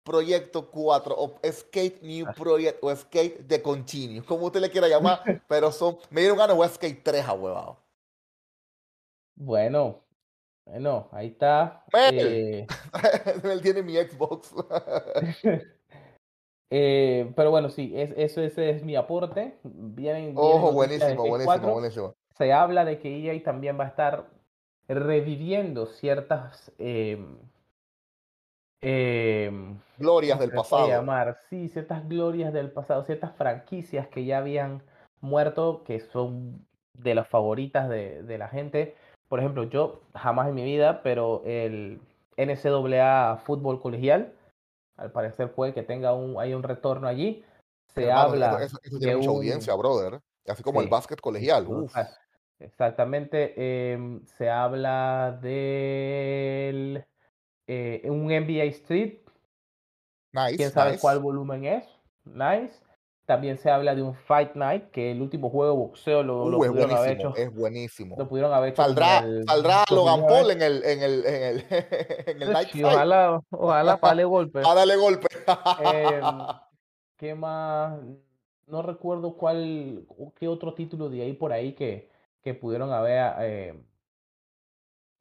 Proyecto 0.10 0.72
4 0.72 1.16
o 1.16 1.40
Skate 1.44 2.02
New. 2.02 2.26
Project 2.36 2.80
o 2.82 2.96
Skate 2.96 3.48
The 3.48 3.62
Continue, 3.62 4.24
como 4.24 4.48
usted 4.48 4.60
le 4.60 4.72
quiera 4.72 4.88
llamar, 4.88 5.22
pero 5.48 5.72
son, 5.72 6.00
me 6.10 6.22
dieron 6.22 6.40
ganas 6.40 6.56
jugar 6.56 6.72
Skate 6.72 7.04
3 7.04 7.26
a 7.28 7.34
huevado. 7.34 7.78
Bueno, 9.36 10.00
bueno, 10.66 11.10
ahí 11.12 11.28
está. 11.28 11.84
Eh, 11.94 12.66
Él 13.44 13.62
tiene 13.62 13.84
mi 13.84 13.98
Xbox. 13.98 14.52
eh, 16.72 17.32
pero 17.36 17.52
bueno, 17.52 17.70
sí, 17.70 17.94
es, 17.96 18.12
eso 18.18 18.42
ese 18.42 18.72
es 18.72 18.84
mi 18.84 18.96
aporte. 18.96 19.60
Vienen, 19.64 20.34
Ojo, 20.36 20.72
buenísimo, 20.72 21.28
buenísimo, 21.28 21.46
4. 21.46 21.72
buenísimo. 21.72 22.16
Se 22.36 22.52
habla 22.52 22.84
de 22.84 22.98
que 22.98 23.16
EA 23.16 23.44
también 23.44 23.80
va 23.80 23.84
a 23.84 23.90
estar 23.90 24.28
reviviendo 24.88 25.86
ciertas 25.86 26.72
em, 26.80 27.38
em, 28.82 29.78
glorias 29.98 30.40
del 30.40 30.52
pasado. 30.52 30.88
llamar? 30.88 31.38
Sí, 31.50 31.70
ciertas 31.70 32.08
glorias 32.08 32.54
del 32.54 32.72
pasado, 32.72 33.04
ciertas 33.04 33.36
franquicias 33.36 34.08
que 34.08 34.26
ya 34.26 34.38
habían 34.40 34.82
muerto, 35.22 35.84
que 35.84 36.00
son 36.00 36.66
de 36.98 37.16
las 37.16 37.28
favoritas 37.28 37.90
de, 37.90 38.24
de 38.24 38.38
la 38.38 38.48
gente. 38.48 38.96
Por 39.28 39.40
ejemplo, 39.40 39.64
yo 39.64 40.02
jamás 40.14 40.48
en 40.50 40.56
mi 40.56 40.64
vida, 40.64 41.02
pero 41.04 41.44
el 41.46 42.02
NCAA 42.38 43.38
fútbol 43.46 43.80
colegial, 43.82 44.34
al 44.98 45.12
parecer 45.12 45.52
puede 45.54 45.74
que 45.74 45.84
tenga 45.84 46.14
un, 46.14 46.40
hay 46.40 46.54
un 46.54 46.64
retorno 46.64 47.08
allí. 47.08 47.44
Se 47.94 48.12
habla 48.12 48.64
eso- 48.64 48.80
eso 48.84 48.96
de 48.96 49.00
tiene 49.00 49.16
mucha 49.18 49.32
un, 49.32 49.38
audiencia, 49.38 49.74
brother. 49.76 50.20
Así 50.48 50.64
como 50.64 50.82
el 50.82 50.88
básquet 50.88 51.20
colegial. 51.22 51.68
Uf. 51.68 51.96
Exactamente, 52.60 53.94
em, 53.94 54.26
se 54.26 54.50
habla 54.50 55.40
del 55.42 57.06
eh, 57.70 58.10
un 58.10 58.28
NBA 58.28 58.64
Street, 58.66 59.20
quién 60.56 60.58
nice, 60.58 60.70
sabe 60.72 60.98
cuál 60.98 61.18
nice. 61.18 61.24
volumen 61.24 61.66
es, 61.66 61.86
nice. 62.26 62.74
También 63.26 63.58
se 63.60 63.70
habla 63.70 63.94
de 63.94 64.02
un 64.02 64.16
Fight 64.16 64.56
Night, 64.56 64.90
que 64.92 65.12
el 65.12 65.22
último 65.22 65.52
juego 65.52 65.72
de 65.74 65.78
boxeo 65.78 66.24
lo, 66.24 66.50
lo 66.50 66.58
Uh, 66.58 66.64
es 66.64 66.72
pudieron 66.72 66.94
haber 66.94 67.12
hecho, 67.12 67.36
es 67.36 67.54
buenísimo. 67.54 68.16
lo 68.18 68.28
pudieron 68.28 68.52
haber 68.54 68.72
hecho 68.72 68.82
Saldrá, 68.84 69.20
el 69.20 69.46
saldrá 69.46 69.84
Logan 69.92 70.26
2009. 70.28 70.28
Paul 70.28 70.52
en 70.52 70.62
el, 70.64 70.84
en 70.84 71.02
el, 71.04 71.26
en 71.26 71.44
el, 71.44 71.66
en 72.28 72.42
el 72.42 72.52
Night 72.52 72.70
Sí, 72.72 72.82
Fight. 72.82 72.96
ojalá, 72.96 73.42
ojalá 73.52 74.00
para 74.00 74.10
darle 74.12 74.26
golpe. 74.26 74.62
A 74.66 74.74
darle 74.74 74.96
golpe. 74.98 75.28
Em, 75.78 76.26
¿qué 77.18 77.36
más? 77.36 78.00
No 78.68 78.82
recuerdo 78.84 79.36
cuál, 79.38 80.08
qué 80.36 80.48
otro 80.48 80.74
título 80.74 81.10
de 81.10 81.22
ahí 81.24 81.34
por 81.34 81.54
ahí 81.54 81.74
que, 81.74 82.10
que 82.42 82.54
pudieron 82.56 82.92
haber, 82.94 83.34
eh, 83.40 83.84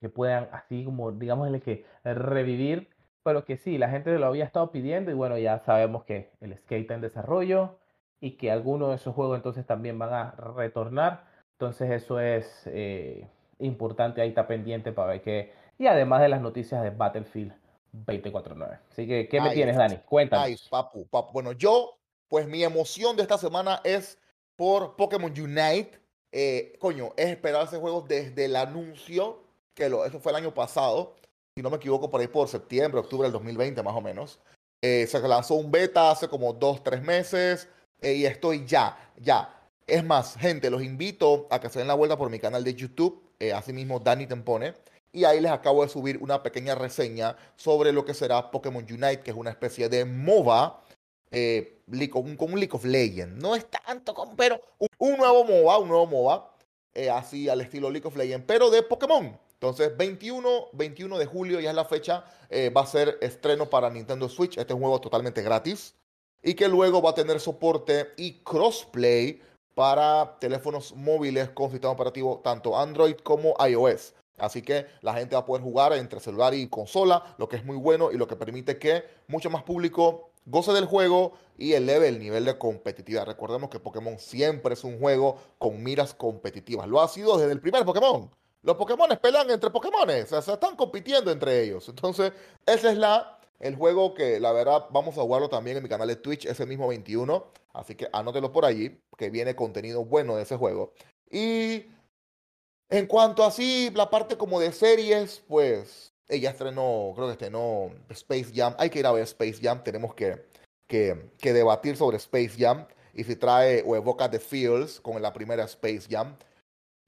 que 0.01 0.09
puedan 0.09 0.49
así 0.53 0.85
como, 0.85 1.13
digámosle 1.13 1.61
que 1.61 1.85
revivir, 2.05 2.89
pero 3.23 3.45
que 3.45 3.57
sí, 3.57 3.79
la 3.79 3.91
gente 3.91 4.19
lo 4.19 4.27
había 4.27 4.45
estado 4.45 4.71
pidiendo 4.71 5.11
y 5.11 5.15
bueno, 5.15 5.37
ya 5.39 5.59
sabemos 5.61 6.05
que 6.05 6.31
el 6.41 6.57
skate 6.57 6.83
está 6.83 6.95
en 6.95 7.01
desarrollo 7.01 7.79
y 8.21 8.33
que 8.33 8.51
algunos 8.51 8.91
de 8.91 8.97
esos 8.97 9.15
juegos 9.15 9.37
entonces 9.37 9.67
también 9.67 9.99
van 9.99 10.13
a 10.13 10.31
retornar, 10.33 11.25
entonces 11.53 11.91
eso 11.91 12.21
es 12.21 12.63
eh, 12.67 13.29
importante, 13.59 14.21
ahí 14.21 14.31
está 14.31 14.47
pendiente 14.47 14.93
para 14.93 15.13
ver 15.13 15.23
qué, 15.23 15.53
y 15.79 15.87
además 15.87 16.21
de 16.21 16.29
las 16.29 16.41
noticias 16.41 16.83
de 16.83 16.91
Battlefield 16.91 17.53
2049. 17.93 18.79
Así 18.91 19.07
que, 19.07 19.29
¿qué 19.29 19.41
me 19.41 19.51
tienes, 19.51 19.77
Dani? 19.77 19.99
Cuéntanos. 20.07 20.49
nice, 20.49 20.69
papu, 20.69 21.07
papu. 21.07 21.33
Bueno, 21.33 21.53
yo, 21.53 21.99
pues 22.29 22.47
mi 22.47 22.63
emoción 22.63 23.17
de 23.17 23.23
esta 23.23 23.39
semana 23.39 23.81
es 23.85 24.19
por 24.57 24.97
Pokémon 24.97 25.31
Unite. 25.31 26.01
Eh, 26.33 26.77
coño, 26.79 27.13
es 27.17 27.29
esperar 27.29 27.65
ese 27.65 27.79
juego 27.79 28.05
desde 28.07 28.47
el 28.47 28.57
anuncio, 28.57 29.43
eso 29.87 30.21
fue 30.21 30.33
el 30.33 30.37
año 30.37 30.53
pasado, 30.55 31.15
si 31.57 31.63
no 31.63 31.71
me 31.71 31.77
equivoco, 31.77 32.11
por 32.11 32.21
ahí 32.21 32.29
por 32.29 32.49
septiembre, 32.49 33.01
octubre 33.01 33.25
del 33.27 33.33
2020 33.33 33.83
más 33.83 33.95
o 33.95 34.01
menos. 34.01 34.39
Eh, 34.83 35.07
se 35.09 35.19
lanzó 35.21 35.55
un 35.55 35.71
beta 35.71 36.11
hace 36.11 36.29
como 36.29 36.53
dos, 36.53 36.83
tres 36.85 37.03
meses 37.03 37.69
eh, 38.01 38.13
y 38.15 38.27
estoy 38.27 38.65
ya, 38.67 38.97
ya. 39.17 39.55
Es 39.87 40.05
más, 40.05 40.37
gente, 40.37 40.71
los 40.71 40.83
invito 40.83 41.47
a 41.51 41.61
que 41.61 41.69
se 41.71 41.79
den 41.79 41.89
la 41.89 41.95
vuelta 41.95 42.17
por 42.17 42.31
mi 42.31 42.39
canal 42.39 42.63
de 42.63 42.75
YouTube, 42.75 43.23
eh, 43.41 43.53
así 43.53 43.73
mismo 43.73 43.99
Dani 43.99 44.27
Tempone, 44.27 44.75
y 45.13 45.25
ahí 45.25 45.41
les 45.41 45.51
acabo 45.51 45.83
de 45.83 45.89
subir 45.89 46.19
una 46.19 46.43
pequeña 46.43 46.75
reseña 46.75 47.35
sobre 47.57 47.93
lo 47.93 48.05
que 48.05 48.13
será 48.15 48.51
Pokémon 48.51 48.85
Unite, 48.85 49.21
que 49.21 49.31
es 49.31 49.37
una 49.37 49.51
especie 49.51 49.89
de 49.89 50.05
MOBA, 50.05 50.81
eh, 51.31 51.81
con, 52.13 52.27
un- 52.27 52.37
con 52.37 52.51
League 52.53 52.71
of 52.73 52.85
Legends. 52.85 53.43
No 53.43 53.57
es 53.57 53.67
tanto 53.71 54.15
como, 54.15 54.37
pero 54.37 54.61
un, 54.79 54.89
un 54.99 55.17
nuevo 55.17 55.45
MOBA, 55.45 55.79
un 55.79 55.89
nuevo 55.89 56.07
MOBA, 56.07 56.55
eh, 56.95 57.11
así 57.11 57.49
al 57.49 57.61
estilo 57.63 57.91
League 57.91 58.07
of 58.07 58.17
Legends, 58.17 58.45
pero 58.47 58.71
de 58.71 58.83
Pokémon. 58.83 59.39
Entonces, 59.61 59.97
21, 59.97 60.69
21 60.73 61.19
de 61.19 61.27
julio 61.27 61.59
ya 61.59 61.71
es 61.71 61.77
la 61.77 61.85
fecha, 61.85 62.25
eh, 62.49 62.71
va 62.71 62.83
a 62.83 62.87
ser 62.87 63.19
estreno 63.21 63.69
para 63.69 63.91
Nintendo 63.91 64.29
Switch. 64.29 64.57
Este 64.57 64.73
es 64.73 64.79
juego 64.79 65.01
totalmente 65.01 65.43
gratis 65.43 65.97
y 66.43 66.55
que 66.55 66.69
luego 66.69 67.03
va 67.03 67.11
a 67.11 67.15
tener 67.15 67.41
soporte 67.41 68.09
y 68.17 68.35
crossplay 68.45 69.43
para 69.75 70.39
teléfonos 70.39 70.95
móviles 70.95 71.51
con 71.51 71.73
sistema 71.73 71.93
operativo 71.93 72.41
tanto 72.43 72.79
Android 72.79 73.17
como 73.17 73.57
iOS. 73.67 74.15
Así 74.39 74.63
que 74.63 74.87
la 75.01 75.15
gente 75.15 75.35
va 75.35 75.41
a 75.41 75.47
poder 75.47 75.65
jugar 75.65 75.93
entre 75.95 76.21
celular 76.21 76.55
y 76.55 76.69
consola, 76.69 77.35
lo 77.39 77.49
que 77.49 77.57
es 77.57 77.65
muy 77.65 77.77
bueno 77.77 78.13
y 78.13 78.17
lo 78.17 78.29
que 78.29 78.37
permite 78.37 78.79
que 78.79 79.03
mucho 79.27 79.51
más 79.51 79.65
público 79.65 80.31
goce 80.47 80.73
del 80.73 80.87
juego 80.87 81.33
y 81.57 81.73
eleve 81.73 82.07
el 82.07 82.21
nivel 82.21 82.45
de 82.45 82.57
competitividad. 82.57 83.27
Recordemos 83.27 83.71
que 83.71 83.81
Pokémon 83.81 84.21
siempre 84.21 84.75
es 84.75 84.85
un 84.85 85.01
juego 85.01 85.37
con 85.59 85.83
miras 85.83 86.15
competitivas. 86.15 86.87
Lo 86.87 87.01
ha 87.01 87.09
sido 87.09 87.37
desde 87.37 87.53
el 87.53 87.61
primer 87.61 87.85
Pokémon. 87.85 88.31
Los 88.63 88.77
Pokémon 88.77 89.09
pelean 89.23 89.51
entre 89.51 89.71
Pokémon, 89.71 90.09
o 90.09 90.27
sea, 90.27 90.43
se 90.43 90.53
están 90.53 90.77
compitiendo 90.77 91.31
entre 91.31 91.63
ellos. 91.63 91.89
Entonces, 91.89 92.33
ese 92.67 92.91
es 92.91 92.99
la, 92.99 93.39
el 93.61 93.77
juego 93.77 94.15
que 94.15 94.41
la 94.41 94.53
verdad 94.53 94.87
vamos 94.91 95.17
a 95.17 95.23
jugarlo 95.23 95.49
también 95.49 95.77
en 95.77 95.83
mi 95.83 95.89
canal 95.89 96.09
de 96.09 96.17
Twitch 96.17 96.47
ese 96.47 96.67
mismo 96.67 96.89
21. 96.89 97.47
Así 97.73 97.95
que 97.95 98.09
anótelo 98.13 98.53
por 98.53 98.65
allí, 98.65 99.01
que 99.17 99.31
viene 99.31 99.55
contenido 99.55 100.05
bueno 100.05 100.37
de 100.37 100.43
ese 100.43 100.57
juego. 100.57 100.93
Y 101.31 101.87
en 102.91 103.07
cuanto 103.07 103.45
así, 103.45 103.91
la 103.95 104.11
parte 104.11 104.37
como 104.37 104.59
de 104.59 104.73
series, 104.73 105.43
pues 105.47 106.13
ella 106.29 106.51
estrenó, 106.51 107.13
creo 107.15 107.27
que 107.27 107.33
estrenó 107.33 107.91
Space 108.11 108.53
Jam. 108.55 108.75
Hay 108.79 108.91
que 108.91 108.99
ir 108.99 109.07
a 109.07 109.13
ver 109.13 109.23
Space 109.23 109.59
Jam, 109.63 109.85
tenemos 109.85 110.15
que, 110.15 110.47
que, 110.87 111.31
que 111.39 111.53
debatir 111.53 111.97
sobre 111.97 112.17
Space 112.17 112.55
Jam 112.59 112.87
y 113.15 113.25
si 113.25 113.37
trae 113.37 113.83
o 113.87 113.97
evoca 113.97 114.31
The 114.31 114.39
Feels 114.39 115.01
con 115.01 115.21
la 115.21 115.33
primera 115.33 115.65
Space 115.65 116.03
Jam. 116.09 116.37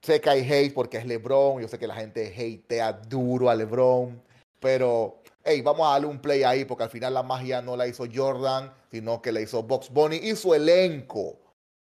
Sé 0.02 0.20
que 0.20 0.30
hay 0.30 0.50
hate 0.50 0.72
porque 0.72 0.96
es 0.96 1.06
LeBron, 1.06 1.60
yo 1.60 1.68
sé 1.68 1.78
que 1.78 1.86
la 1.86 1.94
gente 1.94 2.26
hatea 2.26 2.92
duro 2.92 3.50
a 3.50 3.54
LeBron, 3.54 4.22
pero 4.58 5.22
hey, 5.44 5.60
vamos 5.60 5.86
a 5.86 5.92
darle 5.92 6.06
un 6.06 6.20
play 6.20 6.42
ahí 6.42 6.64
porque 6.64 6.84
al 6.84 6.90
final 6.90 7.14
la 7.14 7.22
magia 7.22 7.60
no 7.60 7.76
la 7.76 7.86
hizo 7.86 8.04
Jordan, 8.12 8.72
sino 8.90 9.20
que 9.20 9.32
la 9.32 9.40
hizo 9.40 9.62
Box 9.62 9.90
Bunny 9.90 10.16
y 10.16 10.36
su 10.36 10.54
elenco, 10.54 11.36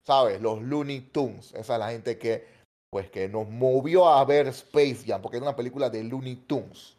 ¿sabes? 0.04 0.40
Los 0.40 0.60
Looney 0.62 1.00
Tunes, 1.12 1.52
esa 1.54 1.74
es 1.74 1.78
la 1.78 1.90
gente 1.90 2.18
que 2.18 2.58
pues 2.90 3.10
que 3.10 3.28
nos 3.28 3.48
movió 3.48 4.08
a 4.08 4.24
ver 4.24 4.48
Space 4.48 5.04
Jam, 5.06 5.20
porque 5.20 5.36
era 5.36 5.46
una 5.46 5.56
película 5.56 5.90
de 5.90 6.02
Looney 6.02 6.36
Tunes. 6.46 6.96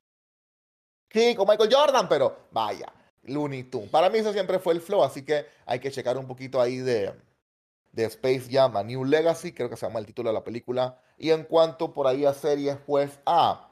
Sí, 1.11 1.33
con 1.35 1.47
Michael 1.47 1.73
Jordan, 1.73 2.07
pero 2.07 2.37
vaya, 2.51 2.93
Looney 3.23 3.63
Tunes. 3.63 3.89
Para 3.89 4.09
mí 4.09 4.19
eso 4.19 4.31
siempre 4.31 4.59
fue 4.59 4.73
el 4.73 4.81
flow, 4.81 5.03
así 5.03 5.23
que 5.23 5.47
hay 5.65 5.79
que 5.79 5.91
checar 5.91 6.17
un 6.17 6.27
poquito 6.27 6.61
ahí 6.61 6.77
de, 6.77 7.11
de 7.91 8.05
Space 8.05 8.47
Jam 8.51 8.77
a 8.77 8.83
New 8.83 9.03
Legacy, 9.03 9.51
creo 9.51 9.69
que 9.69 9.77
se 9.77 9.87
llama 9.87 9.99
el 9.99 10.05
título 10.05 10.29
de 10.29 10.33
la 10.35 10.43
película. 10.43 11.01
Y 11.19 11.31
en 11.31 11.43
cuanto 11.43 11.93
por 11.93 12.07
ahí 12.07 12.23
a 12.23 12.33
series, 12.33 12.77
pues, 12.87 13.19
ah, 13.25 13.69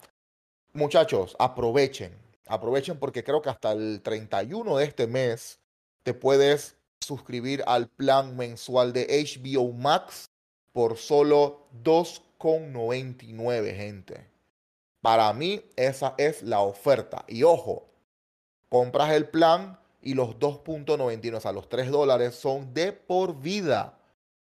muchachos, 0.74 1.34
aprovechen, 1.40 2.14
aprovechen 2.46 3.00
porque 3.00 3.24
creo 3.24 3.42
que 3.42 3.50
hasta 3.50 3.72
el 3.72 4.02
31 4.04 4.78
de 4.78 4.86
este 4.86 5.08
mes 5.08 5.60
te 6.04 6.14
puedes 6.14 6.76
suscribir 7.00 7.64
al 7.66 7.88
plan 7.88 8.36
mensual 8.36 8.92
de 8.92 9.08
HBO 9.08 9.72
Max 9.72 10.30
por 10.74 10.98
solo 10.98 11.68
2,99, 11.84 13.74
gente. 13.74 14.30
Para 15.02 15.32
mí 15.32 15.64
esa 15.78 16.16
es 16.18 16.44
la 16.44 16.60
oferta. 16.60 17.24
Y 17.30 17.44
ojo, 17.44 17.88
compras 18.68 19.14
el 19.14 19.30
plan 19.30 19.80
y 20.02 20.16
los 20.16 20.38
2.99, 20.38 21.38
o 21.38 21.40
sea, 21.40 21.54
los 21.54 21.70
3 21.70 21.92
dólares 21.92 22.36
son 22.36 22.74
de 22.74 22.92
por 22.92 23.40
vida. 23.40 23.98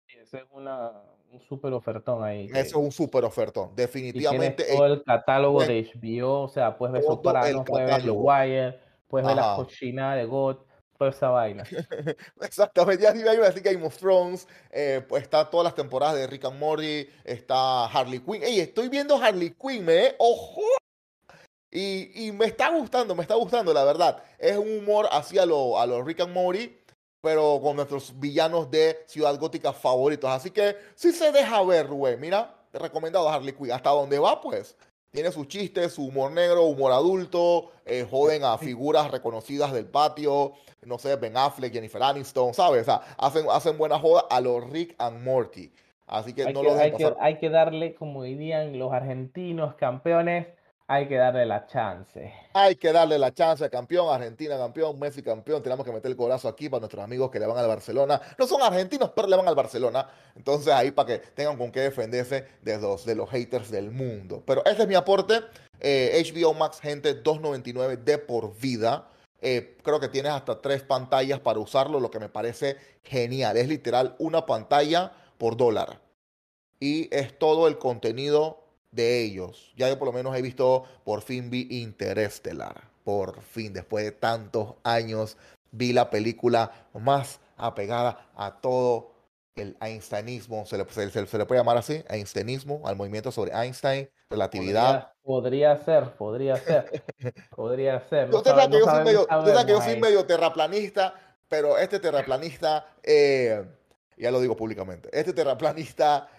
Ese 0.07 0.37
es 0.37 0.45
una, 0.51 0.91
un 1.31 1.41
súper 1.41 1.73
ofertón 1.73 2.23
ahí. 2.23 2.47
Eso 2.47 2.59
es 2.59 2.73
un 2.75 2.91
súper 2.91 3.23
ofertón. 3.23 3.75
Definitivamente. 3.75 4.65
todo 4.75 4.85
eh, 4.85 4.93
el 4.93 5.03
catálogo 5.03 5.55
buen- 5.55 5.67
de 5.67 5.89
HBO, 5.93 6.41
o 6.43 6.47
sea, 6.47 6.77
puedes 6.77 6.93
ver 6.93 7.01
todo 7.03 7.15
Sopranos, 7.15 7.63
puedes 7.65 7.87
ver 7.89 8.01
The. 8.03 8.11
Wire, 8.11 8.79
puedes 9.07 9.27
ver 9.27 9.35
la 9.35 9.53
Ajá. 9.53 9.55
cochinada 9.55 10.15
de 10.15 10.25
God, 10.25 10.57
toda 10.97 11.11
esa 11.11 11.29
vaina. 11.29 11.63
Exactamente, 12.41 13.03
ya 13.03 13.15
iba 13.15 13.45
a 13.45 13.49
decir 13.49 13.63
Game 13.63 13.85
of 13.85 13.97
Thrones, 13.97 14.47
eh, 14.71 15.01
pues 15.07 15.23
está 15.23 15.49
todas 15.49 15.63
las 15.65 15.75
temporadas 15.75 16.15
de 16.15 16.27
Rick 16.27 16.45
and 16.45 16.59
Morty, 16.59 17.07
está 17.23 17.85
Harley 17.85 18.19
Quinn. 18.19 18.43
Ey, 18.43 18.59
estoy 18.59 18.89
viendo 18.89 19.15
Harley 19.15 19.51
Quinn, 19.51 19.89
¿eh? 19.89 20.15
¡Ojo! 20.19 20.61
Y, 21.73 22.27
y 22.27 22.31
me 22.33 22.45
está 22.47 22.69
gustando, 22.69 23.15
me 23.15 23.21
está 23.21 23.35
gustando, 23.35 23.73
la 23.73 23.85
verdad. 23.85 24.21
Es 24.37 24.57
un 24.57 24.79
humor 24.79 25.07
hacia 25.09 25.45
lo, 25.45 25.79
a 25.79 25.85
los 25.85 26.05
Rick 26.05 26.19
and 26.19 26.33
Morty, 26.33 26.77
pero 27.21 27.59
con 27.61 27.75
nuestros 27.75 28.19
villanos 28.19 28.69
de 28.69 28.97
Ciudad 29.05 29.37
Gótica 29.39 29.71
favoritos. 29.71 30.29
Así 30.29 30.51
que 30.51 30.75
sí 30.95 31.11
se 31.11 31.31
deja 31.31 31.63
ver, 31.63 31.87
Rubén. 31.87 32.19
Mira, 32.19 32.55
te 32.71 32.79
recomendado 32.79 33.29
a 33.29 33.35
Harley 33.35 33.53
Quinn. 33.53 33.71
Hasta 33.71 33.91
donde 33.91 34.19
va, 34.19 34.41
pues. 34.41 34.75
Tiene 35.11 35.31
sus 35.31 35.47
chistes, 35.47 35.93
su 35.93 36.05
humor 36.05 36.31
negro, 36.31 36.63
humor 36.63 36.93
adulto, 36.93 37.71
eh, 37.85 38.07
joden 38.09 38.45
a 38.45 38.57
figuras 38.57 39.11
reconocidas 39.11 39.73
del 39.73 39.85
patio, 39.85 40.53
no 40.83 40.97
sé, 40.97 41.17
Ben 41.17 41.35
Affleck, 41.35 41.73
Jennifer 41.73 42.01
Aniston, 42.01 42.53
¿sabes? 42.53 42.83
O 42.83 42.85
sea, 42.85 43.01
hacen, 43.17 43.45
hacen 43.51 43.77
buena 43.77 43.99
joda 43.99 44.23
a 44.29 44.39
los 44.39 44.69
Rick 44.69 44.95
and 44.99 45.21
Morty. 45.21 45.71
Así 46.07 46.33
que 46.33 46.45
Hay 46.45 46.53
no 46.53 46.61
que, 46.61 46.67
lo 46.67 46.75
dejen 46.75 46.93
hay, 46.93 46.97
que, 46.97 47.15
hay 47.19 47.39
que 47.39 47.49
darle, 47.49 47.95
como 47.95 48.23
dirían 48.23 48.79
los 48.79 48.91
argentinos 48.93 49.75
campeones, 49.75 50.47
hay 50.91 51.07
que 51.07 51.15
darle 51.15 51.45
la 51.45 51.65
chance. 51.67 52.33
Hay 52.51 52.75
que 52.75 52.91
darle 52.91 53.17
la 53.17 53.33
chance 53.33 53.69
campeón, 53.69 54.13
Argentina 54.13 54.57
campeón, 54.57 54.99
Messi 54.99 55.23
campeón. 55.23 55.63
Tenemos 55.63 55.85
que 55.85 55.91
meter 55.93 56.11
el 56.11 56.17
corazón 56.17 56.51
aquí 56.51 56.67
para 56.67 56.81
nuestros 56.81 57.01
amigos 57.01 57.31
que 57.31 57.39
le 57.39 57.45
van 57.47 57.57
al 57.57 57.67
Barcelona. 57.69 58.19
No 58.37 58.45
son 58.45 58.61
argentinos, 58.61 59.11
pero 59.15 59.29
le 59.29 59.37
van 59.37 59.47
al 59.47 59.55
Barcelona. 59.55 60.05
Entonces 60.35 60.73
ahí 60.73 60.91
para 60.91 61.07
que 61.07 61.19
tengan 61.19 61.57
con 61.57 61.71
qué 61.71 61.79
defenderse 61.79 62.45
de 62.61 62.77
los, 62.77 63.05
de 63.05 63.15
los 63.15 63.29
haters 63.29 63.71
del 63.71 63.89
mundo. 63.89 64.43
Pero 64.45 64.65
ese 64.65 64.81
es 64.81 64.87
mi 64.89 64.95
aporte. 64.95 65.39
Eh, 65.79 66.21
HBO 66.29 66.53
Max, 66.53 66.81
gente, 66.81 67.23
2.99 67.23 67.95
de 68.03 68.17
por 68.17 68.53
vida. 68.59 69.07
Eh, 69.39 69.77
creo 69.83 70.01
que 70.01 70.09
tienes 70.09 70.33
hasta 70.33 70.61
tres 70.61 70.83
pantallas 70.83 71.39
para 71.39 71.59
usarlo, 71.59 72.01
lo 72.01 72.11
que 72.11 72.19
me 72.19 72.27
parece 72.27 72.75
genial. 73.05 73.55
Es 73.55 73.69
literal 73.69 74.17
una 74.19 74.45
pantalla 74.45 75.13
por 75.37 75.55
dólar. 75.55 76.01
Y 76.81 77.07
es 77.15 77.39
todo 77.39 77.69
el 77.69 77.77
contenido 77.77 78.60
de 78.91 79.23
ellos. 79.23 79.73
Ya 79.75 79.89
yo 79.89 79.97
por 79.97 80.07
lo 80.07 80.13
menos 80.13 80.35
he 80.35 80.41
visto, 80.41 80.85
por 81.03 81.21
fin 81.21 81.49
vi 81.49 81.67
Interestelar. 81.69 82.89
Por 83.03 83.41
fin, 83.41 83.73
después 83.73 84.05
de 84.05 84.11
tantos 84.11 84.75
años, 84.83 85.37
vi 85.71 85.93
la 85.93 86.09
película 86.09 86.71
más 86.93 87.39
apegada 87.57 88.29
a 88.35 88.59
todo 88.61 89.11
el 89.55 89.77
Einsteinismo, 89.81 90.65
se 90.65 90.77
le, 90.77 90.85
se, 90.89 91.37
le 91.37 91.45
puede 91.45 91.59
llamar 91.59 91.77
así, 91.77 92.03
Einsteinismo, 92.07 92.81
al 92.85 92.95
movimiento 92.95 93.31
sobre 93.31 93.51
Einstein, 93.51 94.09
relatividad. 94.29 95.11
Podría, 95.21 95.77
ser, 95.77 96.13
podría 96.13 96.55
ser, 96.55 97.03
podría 97.55 97.99
ser. 98.07 98.29
usted 98.33 98.51
sabe 98.51 98.69
que, 98.69 98.79
yo, 98.79 98.85
soy 98.85 99.03
medio, 99.03 99.27
que 99.27 99.71
yo 99.71 99.81
soy 99.81 99.99
medio 99.99 100.25
terraplanista, 100.25 101.13
pero 101.47 101.77
este 101.77 101.99
terraplanista, 101.99 102.87
eh, 103.03 103.63
ya 104.17 104.31
lo 104.31 104.39
digo 104.39 104.55
públicamente, 104.55 105.09
este 105.11 105.33
terraplanista 105.33 106.29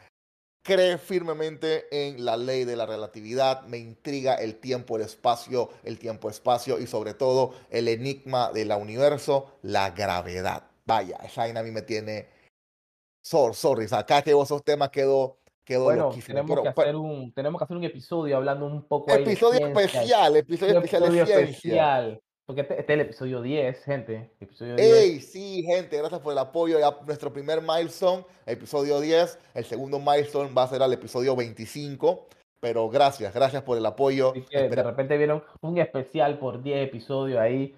cree 0.63 0.97
firmemente 0.97 1.87
en 1.91 2.25
la 2.25 2.37
ley 2.37 2.65
de 2.65 2.77
la 2.77 2.87
relatividad, 2.87 3.63
me 3.63 3.79
intriga 3.79 4.35
el 4.35 4.57
tiempo, 4.57 4.97
el 4.97 5.03
espacio, 5.03 5.71
el 5.85 5.99
tiempo-espacio 5.99 6.79
y 6.79 6.87
sobre 6.87 7.15
todo 7.15 7.55
el 7.71 7.89
enigma 7.89 8.53
del 8.53 8.71
universo, 8.73 9.59
la 9.63 9.91
gravedad. 9.91 10.65
Vaya, 10.85 11.19
esa 11.25 11.45
a 11.45 11.63
mí 11.63 11.71
me 11.71 11.83
tiene... 11.83 12.29
Sorry, 13.21 13.55
sorry, 13.55 13.87
acá 13.91 14.23
que 14.23 14.35
vos 14.35 14.49
esos 14.49 14.65
temas 14.65 14.91
quedó... 14.91 15.39
Quedó 15.65 15.85
bueno, 15.85 16.11
tenemos, 16.27 16.61
que 16.61 16.69
hacer 16.69 16.97
un, 16.97 17.33
tenemos 17.33 17.57
que 17.61 17.65
hacer 17.65 17.77
un 17.77 17.85
episodio 17.85 18.37
hablando 18.37 18.67
un 18.67 18.83
poco 18.83 19.13
episodio 19.13 19.69
especial, 19.69 20.35
episodio, 20.35 20.75
especial 20.79 21.03
de 21.03 21.11
ciencia. 21.11 21.39
especial. 21.39 22.23
Porque 22.47 22.63
este, 22.63 22.81
este, 22.81 22.93
es 22.93 22.99
el 22.99 23.07
episodio 23.07 23.41
10, 23.41 23.85
gente. 23.85 24.31
Episodio 24.41 24.77
10. 24.77 24.93
¡Ey! 24.93 25.21
Sí, 25.21 25.63
gente, 25.63 25.97
gracias 25.97 26.21
por 26.21 26.33
el 26.33 26.39
apoyo. 26.39 26.79
Ya 26.79 26.97
nuestro 27.07 27.33
primer 27.33 27.63
milestone, 27.63 28.25
episodio 28.47 29.01
10. 29.01 29.39
El 29.55 29.65
segundo 29.65 29.99
milestone 30.01 30.53
va 30.53 30.65
a 30.65 30.69
ser 30.69 30.83
al 30.83 30.93
episodio 30.93 31.37
25. 31.37 32.27
Pero 32.61 32.89
gracias, 32.89 33.33
gracias 33.35 33.63
por 33.63 33.79
el 33.79 33.87
apoyo. 33.87 34.33
de 34.33 34.83
repente 34.83 35.17
vieron 35.17 35.43
un 35.63 35.79
especial 35.79 36.39
por 36.39 36.63
10 36.63 36.89
episodios 36.89 37.39
ahí. 37.39 37.77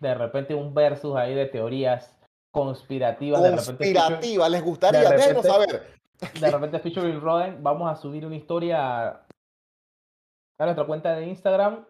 De 0.00 0.14
repente 0.14 0.54
un 0.54 0.74
versus 0.74 1.16
ahí 1.16 1.34
de 1.34 1.46
teorías 1.46 2.14
conspirativas. 2.50 3.40
Conspirativas, 3.40 4.50
les 4.50 4.62
gustaría, 4.62 5.10
déjenos 5.10 5.44
saber. 5.44 5.94
De 6.40 6.50
repente, 6.50 6.78
featuring 6.78 7.20
Roden, 7.20 7.62
vamos 7.62 7.90
a 7.90 7.96
subir 7.96 8.24
una 8.24 8.36
historia 8.36 9.08
a 9.08 10.64
nuestra 10.64 10.86
cuenta 10.86 11.14
de 11.14 11.26
Instagram 11.26 11.84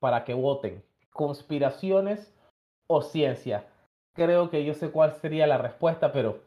para 0.00 0.24
que 0.24 0.34
voten 0.34 0.82
conspiraciones 1.20 2.32
o 2.86 3.02
ciencia? 3.02 3.66
Creo 4.14 4.48
que 4.48 4.64
yo 4.64 4.72
sé 4.72 4.90
cuál 4.90 5.12
sería 5.12 5.46
la 5.46 5.58
respuesta, 5.58 6.12
pero 6.12 6.40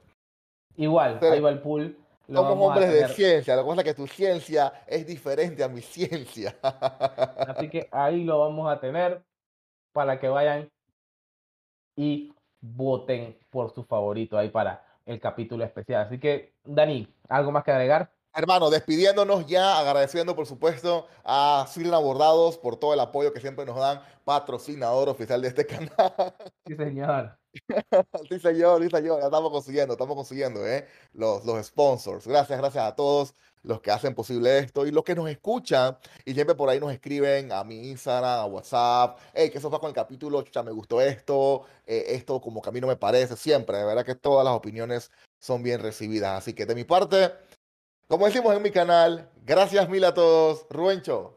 igual, 0.76 1.20
ahí 1.22 1.40
va 1.40 1.52
el 1.52 1.62
pool. 1.62 1.96
Somos 2.26 2.58
hombres 2.58 2.92
de 2.92 3.08
ciencia, 3.10 3.56
la 3.56 3.62
cosa 3.62 3.82
es 3.82 3.86
que 3.86 3.94
tu 3.94 4.08
ciencia 4.08 4.74
es 4.88 5.06
diferente 5.06 5.64
a 5.64 5.68
mi 5.68 5.82
ciencia. 5.82 6.56
Así 6.64 7.70
que 7.70 7.88
ahí 7.92 8.24
lo 8.24 8.40
vamos 8.40 8.68
a 8.72 8.80
tener 8.80 9.22
para 9.92 10.20
que 10.20 10.28
vayan 10.28 10.72
y 11.96 12.34
voten 12.60 13.38
por 13.52 13.70
su 13.76 13.84
favorito 13.84 14.40
ahí 14.40 14.50
para 14.50 14.84
el 15.06 15.20
capítulo 15.20 15.64
especial. 15.64 16.08
Así 16.08 16.20
que, 16.20 16.56
Dani, 16.64 17.08
¿algo 17.30 17.52
más 17.52 17.64
que 17.64 17.74
agregar? 17.74 18.10
Hermano, 18.36 18.72
despidiéndonos 18.72 19.46
ya, 19.46 19.78
agradeciendo 19.78 20.36
por 20.36 20.48
supuesto 20.48 21.06
a 21.24 21.68
Silna 21.70 22.00
Bordados 22.00 22.58
por 22.58 22.78
todo 22.78 22.96
el 22.96 23.00
apoyo 23.00 23.32
que 23.32 23.40
siempre 23.40 23.64
nos 23.64 23.78
dan, 23.78 24.02
patrocinador 24.26 25.08
oficial 25.08 25.40
de 25.42 25.50
este 25.50 25.66
canal. 25.68 25.92
Sí, 26.66 26.76
señor. 26.76 27.38
sí, 28.30 28.40
señor, 28.40 28.82
sí, 28.82 28.90
señor. 28.90 29.20
Ya 29.20 29.26
estamos 29.26 29.52
consiguiendo, 29.52 29.94
estamos 29.94 30.16
consiguiendo, 30.16 30.66
¿eh? 30.66 30.88
Los, 31.14 31.46
los 31.46 31.64
sponsors. 31.64 32.26
Gracias, 32.26 32.58
gracias 32.58 32.84
a 32.84 32.96
todos 32.96 33.36
los 33.62 33.82
que 33.82 33.92
hacen 33.92 34.16
posible 34.16 34.58
esto 34.58 34.86
y 34.86 34.92
los 34.92 35.04
que 35.04 35.16
nos 35.16 35.30
escuchan 35.30 35.98
y 36.26 36.34
siempre 36.34 36.56
por 36.56 36.70
ahí 36.70 36.80
nos 36.80 36.92
escriben 36.92 37.52
a 37.52 37.64
mi 37.64 37.90
Instagram, 37.92 38.40
a 38.40 38.46
WhatsApp, 38.46 39.20
hey, 39.34 39.50
que 39.50 39.58
eso 39.60 39.70
va 39.70 39.80
con 39.80 39.90
el 39.90 39.96
capítulo, 39.96 40.42
chucha, 40.42 40.64
me 40.64 40.72
gustó 40.72 41.02
esto, 41.02 41.66
eh, 41.86 42.06
esto 42.10 42.42
como 42.42 42.62
que 42.62 42.70
a 42.70 42.72
mí 42.72 42.82
no 42.82 42.88
me 42.88 42.98
parece, 42.98 43.38
siempre, 43.38 43.78
de 43.78 43.86
verdad 43.86 44.06
que 44.06 44.16
todas 44.16 44.44
las 44.44 44.54
opiniones 44.54 45.12
son 45.40 45.64
bien 45.64 45.82
recibidas. 45.82 46.38
Así 46.38 46.54
que 46.54 46.66
de 46.66 46.76
mi 46.76 46.84
parte, 46.84 47.32
como 48.14 48.28
decimos 48.28 48.56
en 48.56 48.62
mi 48.62 48.70
canal, 48.70 49.28
gracias 49.44 49.90
mil 49.90 50.06
a 50.06 50.14
todos. 50.14 50.68
Ruencho. 50.70 51.36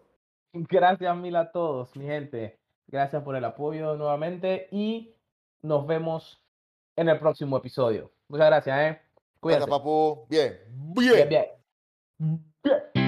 Gracias 0.52 1.16
mil 1.16 1.34
a 1.34 1.50
todos, 1.50 1.96
mi 1.96 2.04
gente. 2.04 2.58
Gracias 2.86 3.22
por 3.22 3.34
el 3.34 3.46
apoyo 3.46 3.96
nuevamente 3.96 4.68
y 4.70 5.14
nos 5.62 5.86
vemos 5.86 6.38
en 6.94 7.08
el 7.08 7.18
próximo 7.18 7.56
episodio. 7.56 8.12
Muchas 8.28 8.48
gracias, 8.48 8.78
¿eh? 8.78 9.00
Cuídate. 9.40 9.64
Gracias, 9.64 9.78
papu. 9.78 10.26
Bien. 10.28 10.60
Bien. 10.68 11.28
Bien. 11.30 11.46
bien. 12.18 13.05